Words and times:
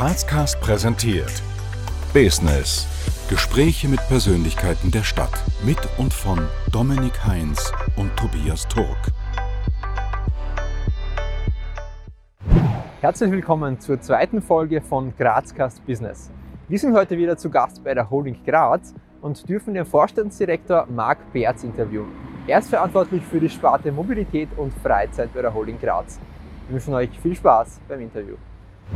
Grazcast 0.00 0.58
präsentiert 0.62 1.42
Business. 2.14 2.88
Gespräche 3.28 3.86
mit 3.86 4.00
Persönlichkeiten 4.08 4.90
der 4.90 5.02
Stadt. 5.02 5.44
Mit 5.62 5.76
und 5.98 6.14
von 6.14 6.48
Dominik 6.72 7.22
Heinz 7.26 7.70
und 7.96 8.10
Tobias 8.16 8.66
Turk. 8.66 8.96
Herzlich 13.02 13.30
willkommen 13.30 13.78
zur 13.78 14.00
zweiten 14.00 14.40
Folge 14.40 14.80
von 14.80 15.12
Grazcast 15.18 15.84
Business. 15.84 16.30
Wir 16.68 16.78
sind 16.78 16.94
heute 16.94 17.18
wieder 17.18 17.36
zu 17.36 17.50
Gast 17.50 17.84
bei 17.84 17.92
der 17.92 18.08
Holding 18.08 18.38
Graz 18.46 18.94
und 19.20 19.46
dürfen 19.46 19.74
den 19.74 19.84
Vorstandsdirektor 19.84 20.86
Marc 20.88 21.30
Berz 21.34 21.62
interviewen. 21.62 22.10
Er 22.46 22.60
ist 22.60 22.70
verantwortlich 22.70 23.22
für 23.22 23.38
die 23.38 23.50
Sparte 23.50 23.92
Mobilität 23.92 24.48
und 24.56 24.72
Freizeit 24.82 25.28
bei 25.34 25.42
der 25.42 25.52
Holding 25.52 25.78
Graz. 25.78 26.18
Wir 26.68 26.76
wünschen 26.76 26.94
euch 26.94 27.10
viel 27.20 27.36
Spaß 27.36 27.80
beim 27.86 28.00
Interview. 28.00 28.36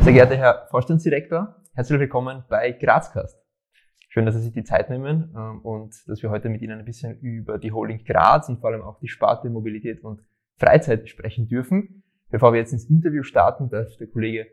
Sehr 0.01 0.13
geehrter 0.13 0.37
Herr 0.37 0.67
Vorstandsdirektor, 0.71 1.57
herzlich 1.75 1.99
willkommen 1.99 2.45
bei 2.49 2.73
Grazcast. 2.73 3.39
Schön, 4.09 4.27
dass 4.27 4.35
Sie 4.35 4.43
sich 4.43 4.53
die 4.53 4.65
Zeit 4.65 4.91
nehmen 4.91 5.35
ähm, 5.37 5.61
und 5.63 5.95
dass 6.07 6.23
wir 6.23 6.31
heute 6.31 6.49
mit 6.49 6.63
Ihnen 6.63 6.79
ein 6.79 6.85
bisschen 6.85 7.19
über 7.21 7.59
die 7.59 7.73
Holding 7.73 8.05
Graz 8.05 8.49
und 8.49 8.61
vor 8.61 8.71
allem 8.71 8.83
auch 8.83 8.99
die 9.01 9.09
Sparte 9.09 9.49
Mobilität 9.51 10.05
und 10.05 10.21
Freizeit 10.59 11.09
sprechen 11.09 11.49
dürfen. 11.49 12.03
Bevor 12.31 12.53
wir 12.53 12.61
jetzt 12.61 12.73
ins 12.73 12.89
Interview 12.89 13.23
starten, 13.23 13.71
darf 13.71 13.97
der 13.97 14.07
Kollege, 14.07 14.47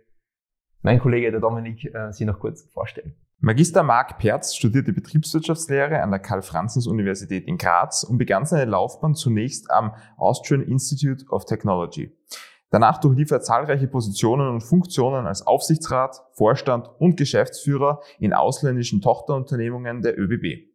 mein 0.81 1.00
Kollege, 1.00 1.31
der 1.31 1.40
Dominik, 1.40 1.86
äh, 1.94 2.12
Sie 2.12 2.26
noch 2.26 2.39
kurz 2.39 2.70
vorstellen. 2.72 3.16
Magister 3.44 3.81
Marc 3.81 4.20
Perz 4.20 4.55
studierte 4.55 4.94
Betriebswirtschaftslehre 4.94 6.03
an 6.03 6.12
der 6.12 6.20
Karl-Franzens-Universität 6.20 7.48
in 7.48 7.58
Graz 7.58 8.03
und 8.03 8.20
begann 8.20 8.45
seine 8.45 8.70
Laufbahn 8.70 9.16
zunächst 9.16 9.72
am 9.72 9.95
Austrian 10.17 10.62
Institute 10.62 11.26
of 11.30 11.45
Technology. 11.45 12.16
Danach 12.71 12.99
durchlief 12.99 13.30
er 13.31 13.41
zahlreiche 13.41 13.88
Positionen 13.88 14.48
und 14.48 14.61
Funktionen 14.61 15.27
als 15.27 15.45
Aufsichtsrat, 15.45 16.23
Vorstand 16.31 16.89
und 16.99 17.17
Geschäftsführer 17.17 17.99
in 18.17 18.34
ausländischen 18.34 19.02
Tochterunternehmungen 19.02 20.02
der 20.02 20.17
ÖBB. 20.17 20.72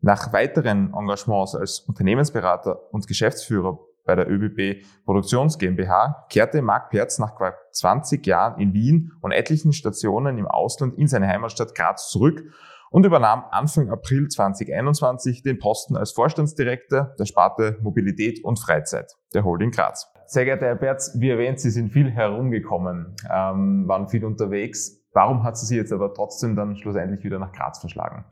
Nach 0.00 0.32
weiteren 0.32 0.94
Engagements 0.94 1.54
als 1.54 1.80
Unternehmensberater 1.80 2.92
und 2.92 3.06
Geschäftsführer 3.06 3.78
bei 4.06 4.14
der 4.14 4.30
ÖBB 4.30 4.86
Produktions 5.04 5.58
GmbH 5.58 6.26
kehrte 6.30 6.62
Marc 6.62 6.90
Perz 6.90 7.18
nach 7.18 7.34
20 7.72 8.26
Jahren 8.26 8.58
in 8.58 8.72
Wien 8.72 9.12
und 9.20 9.32
etlichen 9.32 9.74
Stationen 9.74 10.38
im 10.38 10.46
Ausland 10.46 10.98
in 10.98 11.08
seine 11.08 11.28
Heimatstadt 11.28 11.74
Graz 11.74 12.08
zurück 12.08 12.42
und 12.90 13.04
übernahm 13.04 13.44
Anfang 13.50 13.90
April 13.90 14.28
2021 14.28 15.42
den 15.42 15.58
Posten 15.58 15.96
als 15.96 16.12
Vorstandsdirektor 16.12 17.14
der 17.18 17.26
Sparte 17.26 17.78
Mobilität 17.82 18.42
und 18.44 18.58
Freizeit 18.58 19.12
der 19.34 19.44
Holding 19.44 19.72
Graz. 19.72 20.13
Sehr 20.26 20.44
geehrter 20.44 20.66
Herr 20.66 20.76
Berz, 20.76 21.16
wie 21.18 21.30
erwähnt, 21.30 21.60
Sie 21.60 21.70
sind 21.70 21.92
viel 21.92 22.10
herumgekommen, 22.10 23.14
ähm, 23.30 23.86
waren 23.86 24.08
viel 24.08 24.24
unterwegs. 24.24 25.04
Warum 25.12 25.42
hat 25.44 25.56
Sie 25.58 25.66
sich 25.66 25.76
jetzt 25.76 25.92
aber 25.92 26.12
trotzdem 26.14 26.56
dann 26.56 26.76
schlussendlich 26.76 27.24
wieder 27.24 27.38
nach 27.38 27.52
Graz 27.52 27.78
verschlagen? 27.78 28.24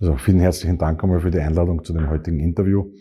Also 0.00 0.16
vielen 0.16 0.40
herzlichen 0.40 0.78
Dank 0.78 1.02
einmal 1.02 1.20
für 1.20 1.30
die 1.30 1.40
Einladung 1.40 1.84
zu 1.84 1.92
dem 1.92 2.08
heutigen 2.08 2.40
Interview. 2.40 2.92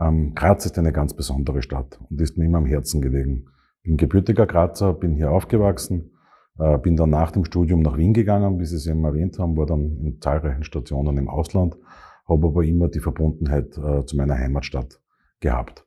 Ähm, 0.00 0.34
Graz 0.34 0.66
ist 0.66 0.78
eine 0.78 0.92
ganz 0.92 1.14
besondere 1.14 1.62
Stadt 1.62 1.98
und 2.08 2.20
ist 2.20 2.36
mir 2.36 2.44
immer 2.44 2.58
am 2.58 2.66
Herzen 2.66 3.00
gelegen. 3.00 3.46
Bin 3.82 3.96
gebürtiger 3.96 4.46
Grazer, 4.46 4.94
bin 4.94 5.14
hier 5.14 5.30
aufgewachsen, 5.30 6.12
äh, 6.58 6.78
bin 6.78 6.96
dann 6.96 7.10
nach 7.10 7.32
dem 7.32 7.44
Studium 7.44 7.82
nach 7.82 7.96
Wien 7.96 8.14
gegangen, 8.14 8.58
wie 8.58 8.64
Sie 8.64 8.76
es 8.76 8.86
eben 8.86 9.04
erwähnt 9.04 9.38
haben, 9.38 9.56
war 9.56 9.66
dann 9.66 9.98
in 9.98 10.20
zahlreichen 10.20 10.64
Stationen 10.64 11.18
im 11.18 11.28
Ausland, 11.28 11.76
habe 12.28 12.46
aber 12.46 12.64
immer 12.64 12.88
die 12.88 13.00
Verbundenheit 13.00 13.76
äh, 13.76 14.04
zu 14.04 14.16
meiner 14.16 14.36
Heimatstadt 14.36 15.00
gehabt. 15.40 15.84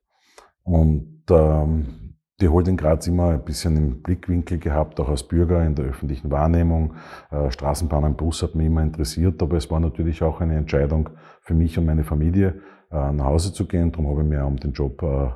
Und 0.68 1.24
ähm, 1.30 2.16
die 2.42 2.50
Holding 2.50 2.76
Graz 2.76 3.08
immer 3.08 3.30
ein 3.30 3.46
bisschen 3.46 3.78
im 3.78 4.02
Blickwinkel 4.02 4.60
gehabt, 4.60 5.00
auch 5.00 5.08
als 5.08 5.24
Bürger 5.24 5.66
in 5.66 5.76
der 5.76 5.86
öffentlichen 5.86 6.30
Wahrnehmung. 6.30 6.96
Äh, 7.32 7.50
Straßenbahn 7.50 8.04
und 8.04 8.18
Bus 8.18 8.44
hat 8.44 8.54
mich 8.54 8.68
immer 8.68 8.84
interessiert, 8.84 9.42
aber 9.42 9.56
es 9.56 9.72
war 9.72 9.80
natürlich 9.80 10.22
auch 10.22 10.42
eine 10.42 10.58
Entscheidung 10.58 11.10
für 11.42 11.54
mich 11.54 11.78
und 11.78 11.86
meine 11.86 12.04
Familie, 12.04 12.62
äh, 12.92 13.12
nach 13.14 13.26
Hause 13.26 13.54
zu 13.54 13.66
gehen. 13.66 13.94
Darum 13.94 14.10
habe 14.10 14.24
ich 14.24 14.28
mich 14.28 14.40
um 14.40 14.58
den 14.58 14.74
Job 14.74 15.02
äh, 15.04 15.30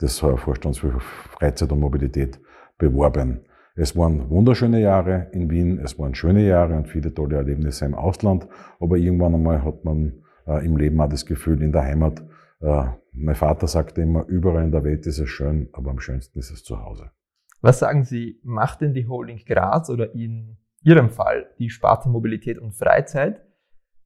des 0.00 0.18
Vorstands 0.18 0.78
für 0.78 0.98
Freizeit 0.98 1.70
und 1.70 1.78
Mobilität 1.78 2.40
beworben. 2.76 3.44
Es 3.76 3.96
waren 3.96 4.28
wunderschöne 4.28 4.80
Jahre 4.80 5.28
in 5.30 5.48
Wien, 5.48 5.78
es 5.78 5.96
waren 5.96 6.14
schöne 6.16 6.44
Jahre 6.44 6.74
und 6.76 6.88
viele 6.88 7.14
tolle 7.14 7.36
Erlebnisse 7.36 7.86
im 7.86 7.94
Ausland, 7.94 8.48
aber 8.80 8.96
irgendwann 8.96 9.34
einmal 9.34 9.64
hat 9.64 9.84
man 9.84 10.24
äh, 10.46 10.66
im 10.66 10.76
Leben 10.76 11.00
auch 11.00 11.08
das 11.08 11.24
Gefühl, 11.24 11.62
in 11.62 11.70
der 11.70 11.84
Heimat 11.84 12.20
äh, 12.60 12.84
mein 13.12 13.34
Vater 13.34 13.66
sagte 13.66 14.02
immer, 14.02 14.26
überall 14.26 14.64
in 14.64 14.72
der 14.72 14.84
Welt 14.84 15.06
ist 15.06 15.18
es 15.18 15.28
schön, 15.28 15.68
aber 15.72 15.90
am 15.90 16.00
schönsten 16.00 16.38
ist 16.38 16.50
es 16.50 16.64
zu 16.64 16.80
Hause. 16.82 17.10
Was 17.60 17.78
sagen 17.78 18.04
Sie, 18.04 18.40
macht 18.42 18.80
denn 18.80 18.94
die 18.94 19.06
Holding 19.06 19.38
Graz 19.44 19.88
oder 19.88 20.14
in 20.14 20.56
Ihrem 20.82 21.10
Fall 21.10 21.46
die 21.58 21.70
Sparte 21.70 22.08
Mobilität 22.08 22.58
und 22.58 22.72
Freizeit, 22.72 23.40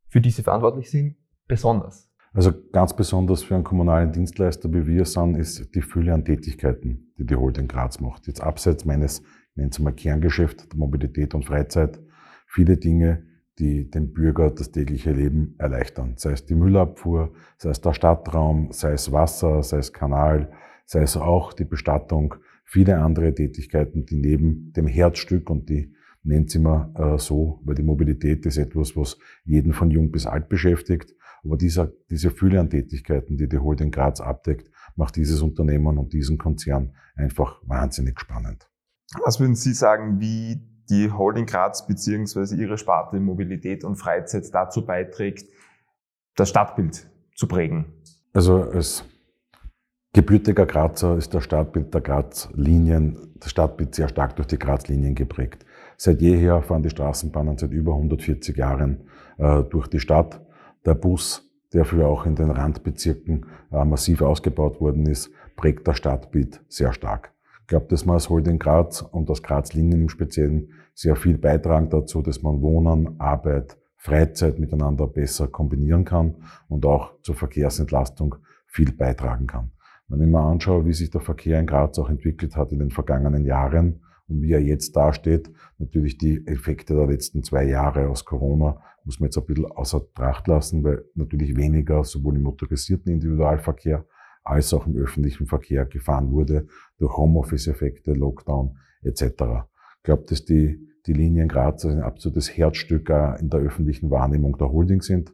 für 0.09 0.21
die 0.21 0.31
Sie 0.31 0.43
verantwortlich 0.43 0.91
sind, 0.91 1.17
besonders? 1.49 2.11
Also 2.35 2.53
ganz 2.71 2.95
besonders 2.95 3.43
für 3.43 3.55
einen 3.55 3.65
kommunalen 3.65 4.13
Dienstleister 4.13 4.71
wie 4.71 4.87
wir 4.87 5.07
sind, 5.07 5.37
ist 5.37 5.75
die 5.75 5.81
Fülle 5.81 6.13
an 6.13 6.25
Tätigkeiten, 6.25 7.15
die 7.19 7.25
die 7.25 7.37
Holding 7.37 7.67
Graz 7.67 7.99
macht. 7.99 8.27
Jetzt 8.27 8.43
abseits 8.43 8.85
meines, 8.85 9.23
nennen 9.55 9.73
Sie 9.73 9.83
mal 9.83 9.93
Kerngeschäft 9.93 10.71
der 10.71 10.79
Mobilität 10.79 11.35
und 11.35 11.47
Freizeit, 11.47 11.99
viele 12.47 12.77
Dinge, 12.77 13.25
die 13.59 13.91
dem 13.91 14.13
Bürger 14.13 14.51
das 14.51 14.71
tägliche 14.71 15.13
Leben 15.13 15.55
erleichtern. 15.59 16.15
Sei 16.17 16.33
es 16.33 16.45
die 16.45 16.55
Müllabfuhr, 16.55 17.33
sei 17.57 17.71
es 17.71 17.81
der 17.81 17.95
Stadtraum, 17.95 18.71
sei 18.73 18.93
es 18.93 19.13
Wasser, 19.13 19.63
sei 19.63 19.79
es 19.79 19.93
Kanal, 19.93 20.53
sei 20.85 21.03
es 21.03 21.17
auch 21.17 21.53
die 21.53 21.65
Bestattung, 21.65 22.35
viele 22.65 22.99
andere 22.99 23.35
Tätigkeiten, 23.35 24.05
die 24.05 24.17
neben 24.17 24.73
dem 24.73 24.87
Herzstück 24.87 25.49
und 25.51 25.69
die 25.69 25.95
nennt 26.23 26.51
sie 26.51 26.59
immer 26.59 26.93
äh, 26.97 27.19
so, 27.19 27.61
weil 27.65 27.77
die 27.77 27.83
Mobilität 27.83 28.45
ist 28.47 28.59
etwas, 28.59 28.97
was 28.97 29.17
jeden 29.45 29.73
von 29.73 29.91
jung 29.91 30.11
bis 30.11 30.27
alt 30.27 30.49
beschäftigt. 30.49 31.15
Aber 31.45 31.57
dieser, 31.57 31.93
diese 32.11 32.31
Fülle 32.31 32.59
an 32.59 32.71
Tätigkeiten, 32.71 33.37
die 33.37 33.49
die 33.49 33.59
Holding 33.59 33.93
Graz 33.93 34.21
abdeckt, 34.21 34.71
macht 34.97 35.17
dieses 35.17 35.43
Unternehmen 35.43 35.99
und 35.99 36.13
diesen 36.13 36.39
Konzern 36.39 36.95
einfach 37.15 37.61
wahnsinnig 37.65 38.19
spannend. 38.19 38.69
Was 39.25 39.39
würden 39.39 39.55
Sie 39.55 39.73
sagen, 39.73 40.21
wie 40.21 40.61
die 40.91 41.11
Holding 41.11 41.47
Graz 41.47 41.87
beziehungsweise 41.87 42.57
ihre 42.57 42.79
Sparte 42.79 43.19
Mobilität 43.21 43.85
und 43.85 43.97
Freizeit 43.97 44.53
dazu 44.53 44.85
beiträgt, 44.85 45.49
das 46.37 46.49
Stadtbild 46.49 47.09
zu 47.35 47.49
prägen? 47.49 47.87
Also 48.33 48.63
als 48.63 49.05
gebürtiger 50.13 50.67
Grazer 50.67 51.17
ist 51.17 51.35
das 51.35 51.45
Stadtbild 51.45 51.93
der 51.93 52.01
Graz-Linien, 52.01 53.35
das 53.41 53.51
Stadtbild 53.51 53.95
sehr 53.95 54.09
stark 54.09 54.37
durch 54.37 54.49
die 54.49 54.59
Graz-Linien 54.59 55.15
geprägt. 55.15 55.65
Seit 55.97 56.21
jeher 56.21 56.63
fahren 56.63 56.83
die 56.83 56.91
Straßenbahnen 56.91 57.59
seit 57.59 57.71
über 57.71 57.93
140 57.93 58.57
Jahren 58.57 59.09
äh, 59.39 59.63
durch 59.63 59.89
die 59.89 60.01
Stadt. 60.01 60.41
Der 60.85 60.95
Bus, 60.95 61.43
der 61.73 61.85
für 61.85 62.07
auch 62.07 62.27
in 62.27 62.37
den 62.37 62.51
Randbezirken 62.51 63.47
äh, 63.73 63.85
massiv 63.85 64.23
ausgebaut 64.23 64.81
worden 64.81 65.07
ist, 65.07 65.31
prägt 65.57 65.89
das 65.89 65.97
Stadtbild 65.97 66.61
sehr 66.69 66.93
stark. 66.93 67.33
Ich 67.67 67.69
glaube, 67.69 67.87
dass 67.89 68.07
man 68.07 68.15
als 68.15 68.31
Holding 68.31 68.61
Graz 68.61 69.03
und 69.03 69.29
als 69.29 69.43
Graz-Linien 69.43 70.03
im 70.03 70.09
Speziellen 70.09 70.69
sehr 70.95 71.17
viel 71.17 71.37
beitragen 71.37 71.91
dazu, 71.91 72.23
dass 72.23 72.41
man 72.41 72.63
Wohnen, 72.63 73.19
Arbeit, 73.19 73.77
Freizeit 73.97 74.61
miteinander 74.61 75.09
besser 75.09 75.49
kombinieren 75.49 76.05
kann 76.05 76.37
und 76.69 76.87
auch 76.87 77.21
zur 77.23 77.35
Verkehrsentlastung 77.35 78.37
viel 78.69 78.93
beitragen 78.93 79.49
kann. 79.49 79.73
Wenn 80.07 80.21
ich 80.21 80.29
mir 80.29 80.39
anschaue, 80.39 80.87
wie 80.87 80.93
sich 80.93 81.11
der 81.11 81.21
Verkehr 81.21 81.59
in 81.59 81.67
Graz 81.67 81.99
auch 81.99 82.09
entwickelt 82.09 82.55
hat 82.55 82.71
in 82.71 82.79
den 82.79 82.93
vergangenen 82.93 83.45
Jahren 83.45 84.01
und 84.29 84.43
wie 84.43 84.53
er 84.53 84.63
jetzt 84.63 84.95
dasteht, 84.95 85.51
natürlich 85.79 86.19
die 86.19 86.47
Effekte 86.47 86.95
der 86.95 87.09
letzten 87.09 87.43
zwei 87.43 87.65
Jahre 87.65 88.09
aus 88.09 88.25
Corona 88.25 88.81
muss 89.03 89.19
man 89.19 89.27
jetzt 89.27 89.39
ein 89.39 89.45
bisschen 89.45 89.67
außer 89.67 90.03
Tracht 90.15 90.47
lassen, 90.47 90.85
weil 90.85 91.05
natürlich 91.17 91.57
weniger 91.57 92.05
sowohl 92.05 92.37
im 92.37 92.43
motorisierten 92.43 93.13
Individualverkehr 93.13 94.05
als 94.47 94.73
auch 94.73 94.87
im 94.87 94.97
öffentlichen 94.97 95.47
Verkehr 95.47 95.85
gefahren 95.87 96.31
wurde 96.31 96.67
durch 96.99 97.17
Homeoffice-Effekte, 97.17 98.13
Lockdown 98.13 98.79
etc. 99.03 99.23
Ich 99.23 100.03
glaube, 100.05 100.25
dass 100.29 100.45
die, 100.45 100.89
die 101.07 101.13
Linien 101.13 101.49
Graz 101.49 101.85
ein 101.85 102.01
absolutes 102.01 102.57
Herzstück 102.57 103.11
in 103.41 103.51
der 103.51 103.61
öffentlichen 103.61 104.11
Wahrnehmung 104.11 104.57
der 104.57 104.71
Holding 104.71 105.03
sind. 105.03 105.33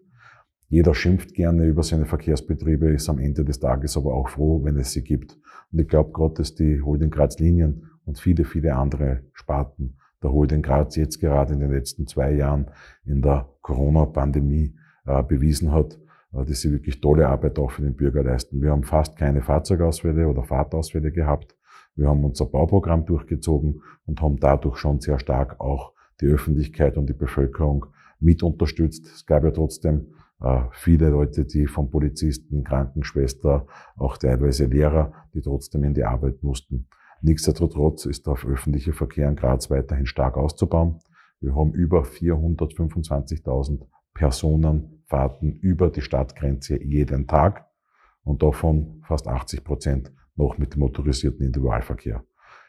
Jeder 0.69 0.95
schimpft 0.95 1.35
gerne 1.35 1.67
über 1.67 1.83
seine 1.83 2.07
Verkehrsbetriebe, 2.07 2.89
ist 2.89 3.11
am 3.11 3.19
Ende 3.19 3.45
des 3.45 3.61
Tages 3.61 3.99
aber 3.99 4.15
auch 4.15 4.31
froh, 4.31 4.65
wenn 4.65 4.79
es 4.79 4.93
sie 4.93 5.05
gibt. 5.05 5.39
Und 5.71 5.79
ich 5.79 5.89
glaube 5.89 6.13
gerade, 6.13 6.35
dass 6.35 6.55
die 6.55 6.81
Holding 6.81 7.11
Graz 7.11 7.39
Linien 7.39 7.91
und 8.07 8.19
viele, 8.19 8.45
viele 8.45 8.75
andere 8.75 9.25
Sparten 9.35 9.99
der 10.23 10.33
Holding 10.33 10.63
Graz 10.63 10.97
jetzt 10.97 11.21
gerade 11.21 11.53
in 11.53 11.61
den 11.61 11.71
letzten 11.71 12.07
zwei 12.07 12.33
Jahren 12.33 12.71
in 13.05 13.21
der 13.21 13.51
Corona-Pandemie 13.61 14.75
äh, 15.05 15.23
bewiesen 15.23 15.73
hat, 15.73 15.99
äh, 16.33 16.45
dass 16.45 16.61
sie 16.61 16.73
wirklich 16.73 17.01
tolle 17.01 17.29
Arbeit 17.29 17.59
auch 17.59 17.71
für 17.71 17.83
den 17.83 17.95
Bürger 17.95 18.23
leisten. 18.23 18.61
Wir 18.61 18.71
haben 18.71 18.85
fast 18.85 19.17
keine 19.17 19.43
Fahrzeugausfälle 19.43 20.29
oder 20.29 20.45
Fahrtausfälle 20.45 21.13
gehabt. 21.13 21.57
Wir 21.95 22.09
haben 22.09 22.25
unser 22.25 22.47
Bauprogramm 22.47 23.05
durchgezogen 23.05 23.83
und 24.07 24.21
haben 24.23 24.39
dadurch 24.39 24.77
schon 24.77 25.01
sehr 25.01 25.19
stark 25.19 25.61
auch 25.61 25.93
die 26.21 26.27
Öffentlichkeit 26.27 26.97
und 26.97 27.09
die 27.09 27.15
Bevölkerung 27.15 27.87
mit 28.19 28.43
unterstützt. 28.43 29.07
Es 29.07 29.27
gab 29.27 29.45
ja 29.45 29.51
trotzdem 29.51 30.07
äh, 30.41 30.63
viele 30.73 31.11
Leute, 31.11 31.45
die 31.45 31.67
vom 31.67 31.91
Polizisten, 31.91 32.65
Krankenschwester, 32.65 33.67
auch 33.97 34.17
teilweise 34.17 34.67
Lehrer, 34.67 35.13
die 35.35 35.43
trotzdem 35.43 35.85
in 35.85 35.95
die 35.95 36.05
Arbeit 36.05 36.43
mussten. 36.43 36.89
Nichtsdestotrotz 37.21 38.07
ist 38.07 38.27
der 38.27 38.35
öffentliche 38.35 38.93
Verkehr 38.93 39.29
in 39.29 39.37
Graz 39.37 39.71
weiterhin 39.71 40.07
stark 40.07 40.37
auszubauen. 40.37 40.99
Wir 41.41 41.55
haben 41.55 41.73
über 41.73 42.03
425.000 42.03 43.87
Personenfahrten 44.15 45.59
über 45.61 45.91
die 45.91 46.03
Stadtgrenze 46.03 46.83
jeden 46.83 47.27
Tag 47.27 47.67
und 48.25 48.43
davon 48.43 49.03
fast 49.07 49.27
80 49.27 49.65
Prozent 49.65 50.13
noch 50.37 50.59
mit 50.59 50.75
dem 50.75 50.81
motorisierten 50.81 51.45
Individualverkehr. 51.45 52.25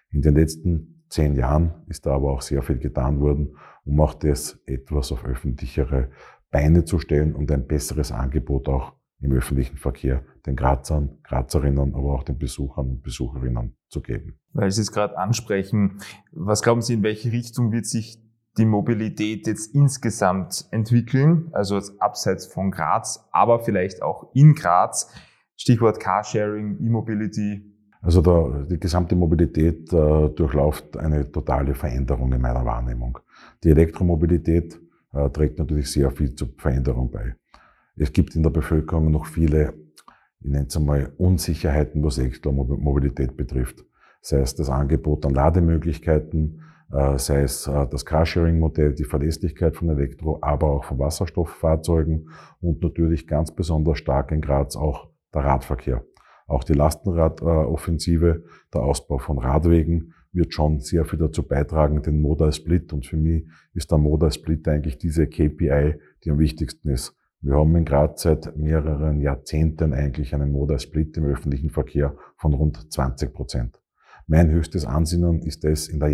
In 0.10 0.22
den 0.22 0.36
letzten 0.36 1.04
zehn 1.10 1.36
Jahren 1.36 1.84
ist 1.88 2.06
da 2.06 2.16
aber 2.16 2.32
auch 2.32 2.42
sehr 2.42 2.62
viel 2.64 2.78
getan 2.78 3.20
worden, 3.20 3.56
um 3.86 4.00
auch 4.02 4.14
das 4.14 4.60
etwas 4.66 5.12
auf 5.12 5.26
öffentlichere 5.26 6.10
Beine 6.52 6.86
zu 6.86 7.00
stellen 7.00 7.36
und 7.36 7.52
ein 7.52 7.68
besseres 7.68 8.12
Angebot 8.12 8.68
auch 8.68 8.94
im 9.20 9.32
öffentlichen 9.32 9.78
Verkehr 9.78 10.24
den 10.46 10.56
Grazern, 10.56 11.18
Grazerinnen, 11.24 11.96
aber 11.96 12.14
auch 12.14 12.24
den 12.24 12.38
Besuchern 12.38 12.90
und 12.90 13.04
Besucherinnen 13.04 13.76
zu 13.88 14.02
geben. 14.02 14.40
Weil 14.52 14.70
Sie 14.72 14.82
es 14.82 14.92
gerade 14.92 15.18
ansprechen, 15.18 16.00
was 16.32 16.62
glauben 16.62 16.82
Sie, 16.82 16.96
in 16.96 17.04
welche 17.04 17.32
Richtung 17.32 17.72
wird 17.72 17.86
sich 17.86 18.20
die 18.58 18.66
Mobilität 18.66 19.48
jetzt 19.48 19.74
insgesamt 19.74 20.66
entwickeln, 20.72 21.50
also 21.54 21.80
abseits 22.00 22.46
von 22.46 22.72
Graz, 22.72 23.28
aber 23.32 23.60
vielleicht 23.60 24.02
auch 24.02 24.30
in 24.34 24.54
Graz? 24.54 25.12
Stichwort 25.56 26.00
Carsharing, 26.00 26.78
E-Mobility. 26.80 27.74
Also 28.02 28.22
da, 28.22 28.66
die 28.70 28.80
gesamte 28.80 29.16
Mobilität 29.16 29.92
äh, 29.94 30.30
durchläuft 30.30 30.98
eine 30.98 31.32
totale 31.32 31.74
Veränderung 31.74 32.34
in 32.34 32.42
meiner 32.42 32.66
Wahrnehmung. 32.66 33.18
Die 33.64 33.70
Elektromobilität 33.70 34.80
äh, 35.14 35.30
trägt 35.30 35.60
natürlich 35.60 35.90
sehr 35.90 36.12
viel 36.12 36.36
zur 36.36 36.50
Veränderung 36.58 37.10
bei. 37.12 37.36
Es 37.96 38.12
gibt 38.12 38.36
in 38.36 38.44
der 38.44 38.50
Bevölkerung 38.50 39.12
noch 39.12 39.26
viele, 39.26 39.74
ich 40.42 40.50
nenne 40.50 40.68
es 40.68 40.76
einmal, 40.76 41.14
Unsicherheiten, 41.18 42.04
was 42.04 42.18
Elektromobilität 42.18 43.38
betrifft. 43.38 43.86
Sei 44.22 44.40
es 44.40 44.56
das 44.56 44.70
Angebot 44.70 45.26
an 45.26 45.34
Lademöglichkeiten, 45.34 46.62
sei 47.18 47.42
es 47.42 47.68
äh, 47.68 47.88
das 47.88 48.06
Carsharing-Modell, 48.06 48.94
die 48.94 49.04
Verlässlichkeit 49.04 49.76
von 49.76 49.90
Elektro, 49.90 50.38
aber 50.42 50.72
auch 50.72 50.84
von 50.84 51.00
Wasserstofffahrzeugen 51.00 52.30
und 52.62 52.82
natürlich 52.82 53.28
ganz 53.28 53.54
besonders 53.54 53.98
stark 53.98 54.32
in 54.32 54.42
Graz 54.42 54.76
auch 54.76 55.10
der 55.34 55.44
Radverkehr. 55.44 56.04
Auch 56.46 56.64
die 56.64 56.74
Lastenradoffensive, 56.74 58.44
der 58.74 58.82
Ausbau 58.82 59.18
von 59.18 59.40
Radwegen 59.40 60.14
wird 60.34 60.54
schon 60.54 60.80
sehr 60.80 61.06
viel 61.06 61.20
dazu 61.20 61.48
beitragen, 61.48 62.02
den 62.02 62.22
Modal 62.22 62.52
Split. 62.52 62.92
Und 62.94 63.06
für 63.06 63.18
mich 63.18 63.48
ist 63.74 63.92
der 63.92 63.98
Modal 63.98 64.32
Split 64.32 64.68
eigentlich 64.68 64.98
diese 64.98 65.28
KPI, 65.28 65.96
die 66.24 66.32
am 66.32 66.40
wichtigsten 66.40 66.90
ist. 66.90 67.16
Wir 67.42 67.56
haben 67.56 67.76
in 67.76 67.86
Graz 67.86 68.22
seit 68.22 68.56
mehreren 68.56 69.20
Jahrzehnten 69.20 69.94
eigentlich 69.94 70.34
einen 70.34 70.52
Modal 70.52 70.80
Split 70.80 71.18
im 71.18 71.26
öffentlichen 71.26 71.70
Verkehr 71.70 72.16
von 72.38 72.54
rund 72.54 72.92
20 72.92 73.34
Prozent. 73.34 73.82
Mein 74.28 74.50
höchstes 74.50 74.86
Ansinnen 74.86 75.42
ist 75.42 75.66
es, 75.66 75.90
in 75.90 76.00
der 76.00 76.10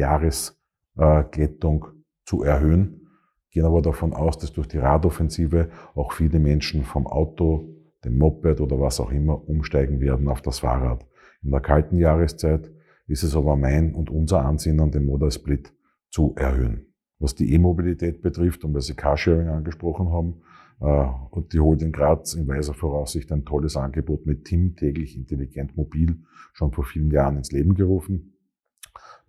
Jahreskettung 1.00 1.86
zu 2.26 2.44
erhöhen, 2.44 3.08
gehen 3.52 3.66
aber 3.66 3.82
davon 3.82 4.14
aus, 4.14 4.38
dass 4.38 4.54
durch 4.54 4.68
die 4.68 4.78
Radoffensive 4.78 5.70
auch 5.96 6.12
viele 6.14 6.40
Menschen 6.40 6.84
vom 6.84 7.08
Auto 7.08 7.76
dem 8.06 8.18
Moped 8.18 8.62
oder 8.62 8.80
was 8.80 9.00
auch 9.00 9.12
immer 9.12 9.48
umsteigen 9.48 10.00
werden 10.00 10.28
auf 10.28 10.42
das 10.42 10.60
Fahrrad. 10.60 11.06
In 11.42 11.52
der 11.52 11.62
kalten 11.62 11.98
Jahreszeit 11.98 12.72
ist 13.08 13.24
es 13.24 13.36
aber 13.36 13.56
mein 13.56 13.94
und 13.94 14.10
unser 14.10 14.46
Ansinnen, 14.46 14.92
den 14.92 15.06
Modal 15.06 15.32
Split 15.32 15.74
zu 16.10 16.34
erhöhen. 16.36 16.94
Was 17.18 17.36
die 17.36 17.54
E-Mobilität 17.54 18.22
betrifft 18.22 18.64
und 18.64 18.74
weil 18.74 18.82
Sie 18.82 18.94
Carsharing 18.94 19.48
angesprochen 19.48 20.10
haben, 20.12 20.42
äh, 20.80 21.08
und 21.32 21.54
die 21.54 21.60
Holding 21.60 21.92
Graz 21.92 22.34
in 22.34 22.48
weiser 22.48 22.74
Voraussicht 22.74 23.32
ein 23.32 23.46
tolles 23.46 23.76
Angebot 23.76 24.26
mit 24.26 24.46
TIM 24.46 24.76
täglich 24.76 25.18
intelligent 25.18 25.76
mobil 25.76 26.20
schon 26.54 26.72
vor 26.72 26.86
vielen 26.86 27.12
Jahren 27.12 27.38
ins 27.38 27.52
Leben 27.52 27.76
gerufen, 27.76 28.39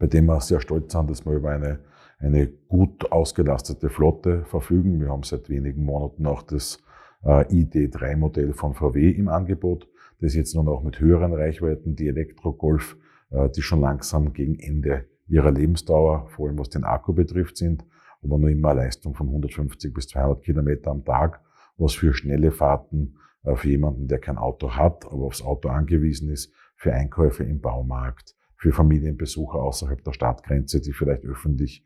bei 0.01 0.07
dem 0.07 0.27
wir 0.27 0.41
sehr 0.41 0.61
stolz 0.61 0.93
sind, 0.93 1.11
dass 1.11 1.25
wir 1.25 1.35
über 1.35 1.51
eine, 1.51 1.79
eine 2.19 2.49
gut 2.49 3.13
ausgelastete 3.13 3.91
Flotte 3.91 4.45
verfügen. 4.47 4.99
Wir 4.99 5.11
haben 5.11 5.23
seit 5.23 5.49
wenigen 5.49 5.85
Monaten 5.85 6.27
auch 6.27 6.43
das 6.43 6.79
äh, 7.23 7.45
ID3-Modell 7.45 8.55
von 8.55 8.75
VW 8.75 9.11
im 9.11 9.29
Angebot. 9.29 9.89
Das 10.21 10.35
jetzt 10.35 10.55
nun 10.55 10.69
auch 10.69 10.83
mit 10.83 11.01
höheren 11.01 11.35
Reichweiten, 11.35 11.97
die 11.97 12.09
Elektro-Golf, 12.09 12.97
äh, 13.31 13.51
die 13.51 13.61
schon 13.61 13.83
langsam 13.83 14.33
gegen 14.33 14.59
Ende 14.59 15.05
ihrer 15.29 15.53
Lebensdauer, 15.53 16.29
vor 16.31 16.49
allem 16.49 16.59
was 16.59 16.71
den 16.71 16.85
Akku 16.85 17.13
betrifft, 17.13 17.59
sind, 17.59 17.85
aber 18.23 18.39
nur 18.39 18.49
immer 18.49 18.73
Leistung 18.73 19.15
von 19.15 19.29
150 19.29 19.93
bis 19.93 20.09
200 20.09 20.43
Kilometer 20.43 20.91
am 20.91 21.05
Tag, 21.05 21.43
was 21.77 21.95
für 21.95 22.15
schnelle 22.15 22.53
Fahrten 22.53 23.19
äh, 23.45 23.55
für 23.55 23.69
jemanden, 23.69 24.09
der 24.09 24.19
kein 24.19 24.39
Auto 24.39 24.77
hat, 24.77 25.05
aber 25.05 25.25
aufs 25.25 25.43
Auto 25.43 25.69
angewiesen 25.69 26.31
ist, 26.31 26.55
für 26.77 26.95
Einkäufe 26.95 27.45
im 27.45 27.61
Baumarkt, 27.61 28.35
für 28.61 28.73
Familienbesucher 28.73 29.59
außerhalb 29.59 30.05
der 30.05 30.13
Stadtgrenze, 30.13 30.81
die 30.81 30.93
vielleicht 30.93 31.25
öffentlich 31.25 31.85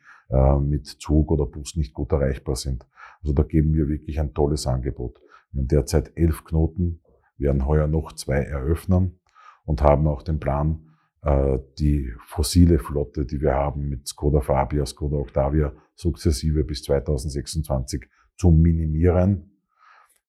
mit 0.60 0.86
Zug 0.86 1.30
oder 1.30 1.46
Bus 1.46 1.76
nicht 1.76 1.94
gut 1.94 2.10
erreichbar 2.10 2.56
sind. 2.56 2.86
Also 3.22 3.32
da 3.32 3.42
geben 3.42 3.74
wir 3.74 3.88
wirklich 3.88 4.18
ein 4.18 4.34
tolles 4.34 4.66
Angebot. 4.66 5.20
Wir 5.52 5.60
haben 5.60 5.68
derzeit 5.68 6.12
elf 6.16 6.44
Knoten, 6.44 7.00
werden 7.38 7.66
heuer 7.66 7.86
noch 7.86 8.12
zwei 8.12 8.38
eröffnen 8.38 9.20
und 9.64 9.82
haben 9.82 10.06
auch 10.06 10.22
den 10.22 10.40
Plan, 10.40 10.90
äh, 11.22 11.58
die 11.78 12.12
fossile 12.26 12.78
Flotte, 12.78 13.24
die 13.24 13.40
wir 13.40 13.54
haben 13.54 13.88
mit 13.88 14.06
Skoda 14.06 14.40
Fabia, 14.40 14.84
Skoda 14.84 15.16
Octavia, 15.16 15.72
sukzessive 15.94 16.64
bis 16.64 16.82
2026 16.82 18.04
zu 18.36 18.50
minimieren. 18.50 19.53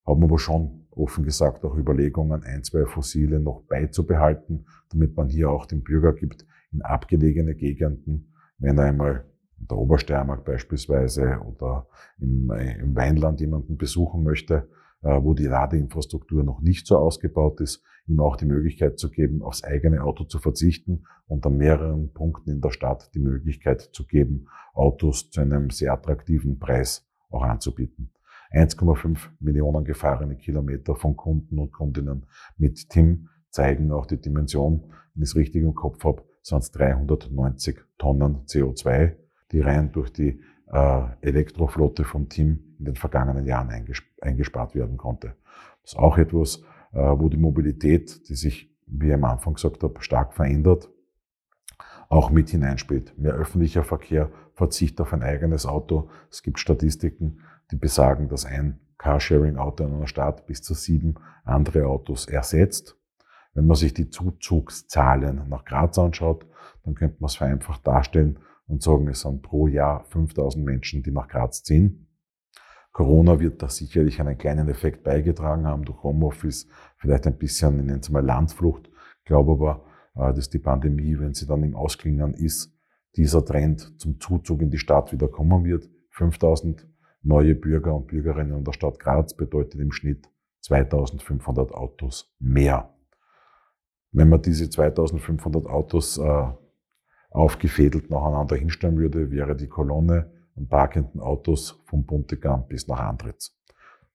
Haben 0.05 0.23
aber 0.23 0.39
schon 0.39 0.85
offen 0.91 1.23
gesagt 1.23 1.65
auch 1.65 1.75
Überlegungen, 1.75 2.43
ein, 2.43 2.63
zwei 2.63 2.85
Fossile 2.85 3.39
noch 3.39 3.63
beizubehalten, 3.63 4.65
damit 4.89 5.15
man 5.15 5.29
hier 5.29 5.49
auch 5.49 5.65
den 5.65 5.83
Bürger 5.83 6.13
gibt, 6.13 6.45
in 6.71 6.81
abgelegene 6.81 7.55
Gegenden, 7.55 8.33
wenn 8.57 8.77
er 8.77 8.85
einmal 8.85 9.25
in 9.59 9.67
der 9.67 9.77
Obersteiermark 9.77 10.45
beispielsweise 10.45 11.39
oder 11.45 11.87
im, 12.19 12.51
im 12.51 12.95
Weinland 12.95 13.39
jemanden 13.39 13.77
besuchen 13.77 14.23
möchte, 14.23 14.67
äh, 15.01 15.21
wo 15.21 15.33
die 15.33 15.45
Ladeinfrastruktur 15.45 16.43
noch 16.43 16.61
nicht 16.61 16.87
so 16.87 16.97
ausgebaut 16.97 17.61
ist, 17.61 17.83
ihm 18.07 18.19
auch 18.19 18.35
die 18.37 18.45
Möglichkeit 18.45 18.99
zu 18.99 19.09
geben, 19.09 19.41
aufs 19.41 19.63
eigene 19.63 20.03
Auto 20.03 20.25
zu 20.25 20.39
verzichten 20.39 21.05
und 21.27 21.45
an 21.45 21.57
mehreren 21.57 22.11
Punkten 22.13 22.51
in 22.51 22.61
der 22.61 22.71
Stadt 22.71 23.13
die 23.13 23.19
Möglichkeit 23.19 23.81
zu 23.81 24.05
geben, 24.05 24.47
Autos 24.73 25.29
zu 25.29 25.41
einem 25.41 25.69
sehr 25.69 25.93
attraktiven 25.93 26.59
Preis 26.59 27.07
auch 27.29 27.43
anzubieten. 27.43 28.11
1,5 28.55 29.17
Millionen 29.39 29.83
gefahrene 29.83 30.37
Kilometer 30.37 30.95
von 30.95 31.15
Kunden 31.15 31.59
und 31.59 31.71
Kundinnen 31.71 32.25
mit 32.57 32.89
TIM 32.89 33.27
zeigen 33.49 33.91
auch 33.91 34.05
die 34.05 34.19
Dimension, 34.19 34.91
wenn 35.13 35.23
ich 35.23 35.29
es 35.29 35.35
richtig 35.35 35.63
im 35.63 35.75
Kopf 35.75 36.03
habe, 36.03 36.23
sind 36.41 36.59
es 36.59 36.71
390 36.71 37.79
Tonnen 37.97 38.45
CO2, 38.45 39.15
die 39.51 39.61
rein 39.61 39.91
durch 39.91 40.11
die 40.11 40.41
äh, 40.71 41.01
Elektroflotte 41.21 42.03
vom 42.03 42.29
Team 42.29 42.75
in 42.79 42.85
den 42.85 42.95
vergangenen 42.95 43.45
Jahren 43.45 43.69
eingespart 44.21 44.75
werden 44.75 44.97
konnte. 44.97 45.35
Das 45.81 45.93
ist 45.93 45.99
auch 45.99 46.17
etwas, 46.17 46.63
äh, 46.93 46.99
wo 46.99 47.29
die 47.29 47.37
Mobilität, 47.37 48.27
die 48.29 48.35
sich, 48.35 48.73
wie 48.87 49.07
ich 49.07 49.13
am 49.13 49.23
Anfang 49.23 49.55
gesagt 49.55 49.83
habe, 49.83 50.01
stark 50.01 50.33
verändert, 50.33 50.89
auch 52.09 52.29
mit 52.29 52.49
hineinspielt. 52.49 53.17
Mehr 53.17 53.33
öffentlicher 53.33 53.83
Verkehr, 53.83 54.31
Verzicht 54.53 55.01
auf 55.01 55.13
ein 55.13 55.23
eigenes 55.23 55.65
Auto. 55.65 56.09
Es 56.29 56.43
gibt 56.43 56.59
Statistiken, 56.59 57.39
die 57.71 57.75
besagen, 57.75 58.29
dass 58.29 58.45
ein 58.45 58.79
Carsharing-Auto 58.97 59.83
in 59.85 59.93
einer 59.93 60.07
Stadt 60.07 60.45
bis 60.45 60.61
zu 60.61 60.73
sieben 60.73 61.15
andere 61.43 61.87
Autos 61.87 62.27
ersetzt. 62.27 62.97
Wenn 63.53 63.67
man 63.67 63.75
sich 63.75 63.93
die 63.93 64.09
Zuzugszahlen 64.09 65.47
nach 65.47 65.65
Graz 65.65 65.97
anschaut, 65.97 66.45
dann 66.83 66.95
könnte 66.95 67.17
man 67.19 67.27
es 67.27 67.35
vereinfacht 67.35 67.85
darstellen 67.85 68.39
und 68.67 68.81
sagen, 68.81 69.07
es 69.07 69.21
sind 69.21 69.41
pro 69.41 69.67
Jahr 69.67 70.03
5000 70.05 70.65
Menschen, 70.65 71.03
die 71.03 71.11
nach 71.11 71.27
Graz 71.27 71.63
ziehen. 71.63 72.07
Corona 72.91 73.39
wird 73.39 73.61
da 73.61 73.67
sicherlich 73.69 74.21
einen 74.21 74.37
kleinen 74.37 74.69
Effekt 74.69 75.03
beigetragen 75.03 75.67
haben 75.67 75.83
durch 75.83 76.01
Homeoffice, 76.01 76.67
vielleicht 76.97 77.27
ein 77.27 77.37
bisschen, 77.37 77.79
ich 77.79 77.85
nenne 77.85 78.01
mal 78.09 78.25
Landflucht. 78.25 78.89
Ich 79.19 79.25
glaube 79.25 79.51
aber, 79.51 79.85
äh, 80.15 80.33
dass 80.33 80.49
die 80.49 80.59
Pandemie, 80.59 81.19
wenn 81.19 81.33
sie 81.33 81.45
dann 81.45 81.63
im 81.63 81.75
Ausklingen 81.75 82.33
ist, 82.33 82.73
dieser 83.17 83.43
Trend 83.43 83.99
zum 83.99 84.19
Zuzug 84.19 84.61
in 84.61 84.71
die 84.71 84.77
Stadt 84.77 85.11
wieder 85.11 85.27
kommen 85.27 85.65
wird. 85.65 85.89
5000 86.11 86.87
neue 87.25 87.55
Bürger 87.55 87.95
und 87.95 88.07
Bürgerinnen 88.07 88.57
in 88.57 88.63
der 88.63 88.73
Stadt 88.73 88.99
Graz 88.99 89.33
bedeutet 89.33 89.81
im 89.81 89.91
Schnitt 89.91 90.29
2500 90.61 91.73
Autos 91.73 92.33
mehr. 92.39 92.93
Wenn 94.11 94.29
man 94.29 94.41
diese 94.41 94.69
2500 94.69 95.65
Autos 95.65 96.17
äh, 96.17 96.47
aufgefädelt 97.29 98.09
nacheinander 98.09 98.55
hinstellen 98.55 98.97
würde, 98.97 99.29
wäre 99.31 99.55
die 99.55 99.67
Kolonne 99.67 100.31
an 100.55 100.67
parkenden 100.67 101.19
Autos 101.19 101.81
vom 101.85 102.05
Buntigam 102.05 102.67
bis 102.67 102.87
nach 102.87 102.99
Andritz. 102.99 103.57